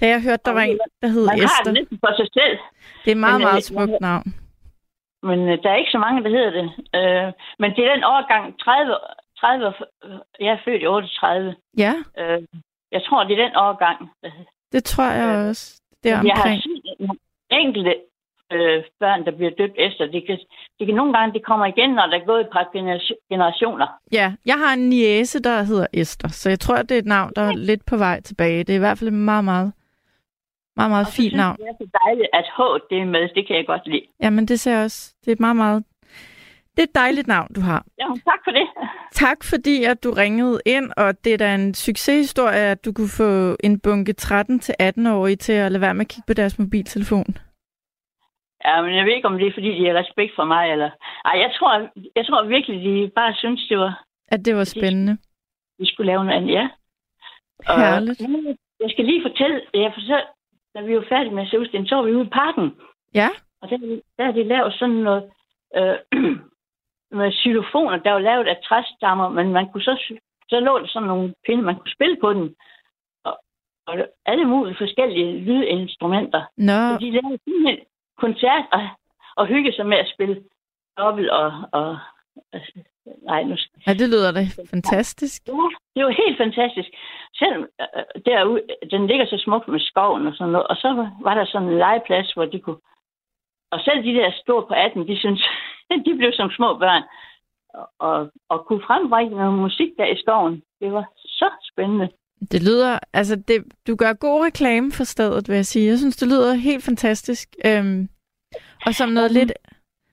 [0.00, 2.58] da jeg hørte, der var en, der hed Man har Esther, det for sig selv,
[3.04, 4.26] det er et meget, Men, øh, meget smukt jeg- navn.
[5.28, 6.66] men øh, der er ikke så mange, der hedder det.
[6.98, 7.28] Øh,
[7.58, 8.94] men det er den årgang 30,
[9.40, 9.66] 30
[10.04, 11.54] øh, jeg er født i 38.
[11.84, 12.42] Ja, Øh,
[12.92, 13.98] jeg tror, det er den årgang.
[14.72, 15.80] det tror jeg Øh, også.
[16.02, 16.62] Det er Jeg har omkring.
[16.62, 17.18] set nogle
[17.50, 17.94] enkelte
[18.52, 20.06] øh, børn, der bliver døbt efter.
[20.06, 20.38] Det kan,
[20.78, 23.86] det kan nogle gange, det kommer igen, når der er gået et par generation- generationer.
[24.12, 27.32] Ja, jeg har en niece, der hedder Esther, så jeg tror, det er et navn,
[27.36, 28.58] der er lidt på vej tilbage.
[28.64, 29.72] Det er i hvert fald et meget, meget,
[30.76, 31.56] meget, meget fint navn.
[31.56, 33.28] Det er så dejligt, at H det er med.
[33.34, 34.06] Det kan jeg godt lide.
[34.22, 35.14] Jamen, det ser jeg også.
[35.20, 35.84] Det er et meget, meget...
[36.76, 37.84] Det er et dejligt navn, du har.
[37.98, 38.66] Ja, tak for det.
[39.12, 43.08] Tak fordi, at du ringede ind, og det er da en succeshistorie, at du kunne
[43.16, 47.36] få en bunke 13-18-årige til at lade være med at kigge på deres mobiltelefon.
[48.64, 50.90] Ja, men jeg ved ikke, om det er, fordi de har respekt for mig, eller...
[51.24, 51.70] Ej, jeg tror,
[52.16, 55.18] jeg tror virkelig, de bare synes, det var, At det var spændende.
[55.78, 56.68] vi skulle lave noget andet, ja.
[57.68, 58.20] Herligt.
[58.20, 60.26] Og, jeg skal lige fortælle, jeg fortælle,
[60.74, 62.74] da vi var færdige med Søvsten, så var vi ude i parken,
[63.14, 63.28] Ja,
[63.62, 63.76] og der,
[64.18, 65.30] der har de lavet sådan noget
[65.76, 65.96] øh,
[67.18, 70.14] med xylofoner, der var lavet af træstammer, men man kunne så,
[70.48, 72.54] så lå der sådan nogle pinde, man kunne spille på den,
[73.24, 73.38] og,
[74.26, 76.42] alle mulige forskellige lydinstrumenter.
[76.56, 77.78] nå, Så de lavede simpelthen
[78.24, 78.82] koncert og,
[79.36, 80.36] og hygge sig med at spille
[80.98, 81.52] dobbelt og...
[81.72, 81.98] og
[83.30, 83.56] nej, nu
[83.86, 84.42] ja, det lyder da
[84.74, 85.42] fantastisk.
[85.48, 85.52] Ja,
[85.94, 86.88] det var helt fantastisk.
[87.34, 91.34] Selvom øh, derude, den ligger så smukt med skoven og sådan noget, og så var
[91.34, 92.80] der sådan en legeplads, hvor de kunne...
[93.72, 95.42] Og selv de der store på 18, de synes,
[96.06, 97.02] de blev som små børn.
[97.74, 100.62] Og, og, og kunne frembringe noget musik der i skoven.
[100.80, 102.08] Det var så spændende.
[102.52, 105.86] Det lyder, altså det, du gør god reklame for stedet, vil jeg sige.
[105.88, 107.48] Jeg synes, det lyder helt fantastisk.
[107.66, 108.08] Øhm,
[108.86, 109.52] og som noget lidt,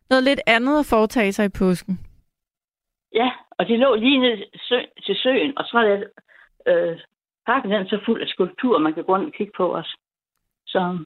[0.09, 1.99] noget lidt andet at foretage sig i påsken.
[3.13, 6.03] Ja, og det lå lige ned sø, til søen, og så er det,
[6.67, 6.99] øh,
[7.45, 9.95] parken den er så fuld af skulpturer, man kan gå rundt og kigge på os.
[10.67, 10.99] Så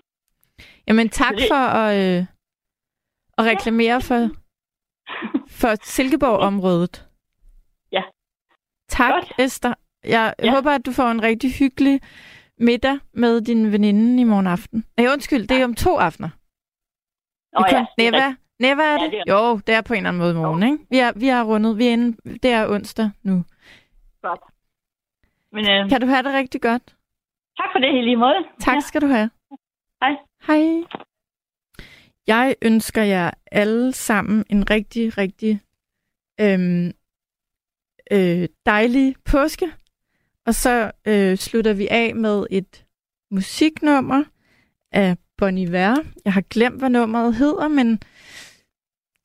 [0.88, 2.26] Jamen tak Det- for at, øh,
[3.38, 4.22] at reklamere for,
[5.50, 7.08] for Silkeborg-området.
[7.92, 8.04] Ja.
[8.90, 9.32] Tak, Godt.
[9.40, 9.74] Esther.
[10.04, 10.52] Jeg Ja.
[10.56, 12.02] håber, at du får en rigtig hyggelig
[12.58, 14.86] middag med din veninde i morgen aften.
[14.98, 16.30] Nej, undskyld, det er om to aftener.
[17.60, 19.20] Nå ja, er Neva, Neva er Ja, det?
[19.20, 20.78] er- Jo, det er på en eller anden måde i morgen, ikke?
[20.90, 21.78] Vi er, vi er rundet.
[21.78, 23.44] Vi er inde, det er onsdag nu.
[24.22, 24.40] godt.
[25.52, 26.84] Men øh, Kan du have det rigtig godt?
[27.58, 28.36] tak for det i lige måde.
[28.60, 29.30] Tak skal du have.
[30.02, 30.12] Hej.
[30.48, 30.84] Hej.
[32.28, 35.62] Jeg ønsker jer alle sammen en rigtig, rigtig
[36.42, 36.92] øhm,
[38.12, 39.66] øh, dejlig påske.
[40.46, 42.86] Og så øh, slutter vi af med et
[43.32, 44.24] musiknummer
[44.92, 45.96] af Bon Iver.
[46.26, 48.00] Jeg har glemt, hvad nummeret hedder, men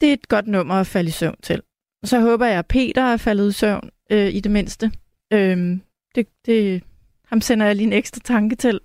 [0.00, 1.62] det er et godt nummer at falde i søvn til.
[2.02, 4.92] Og så håber jeg, at Peter er faldet i søvn øh, i det mindste.
[5.32, 5.78] Øh,
[6.14, 6.82] det, det,
[7.26, 8.80] ham sender jeg lige en ekstra tanke til.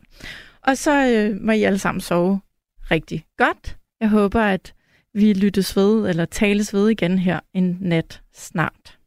[0.61, 2.41] Og så øh, må I alle sammen sove
[2.91, 3.77] rigtig godt.
[3.99, 4.73] Jeg håber, at
[5.13, 8.97] vi lyttes ved, eller tales ved igen her en nat snart.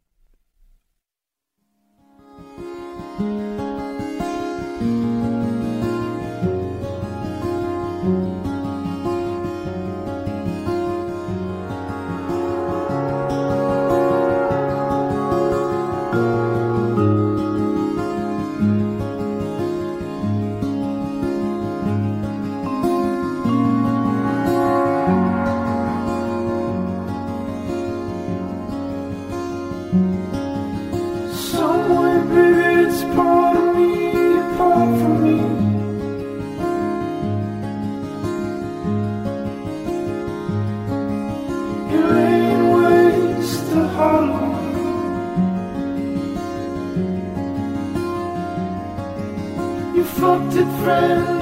[50.85, 51.34] Friend.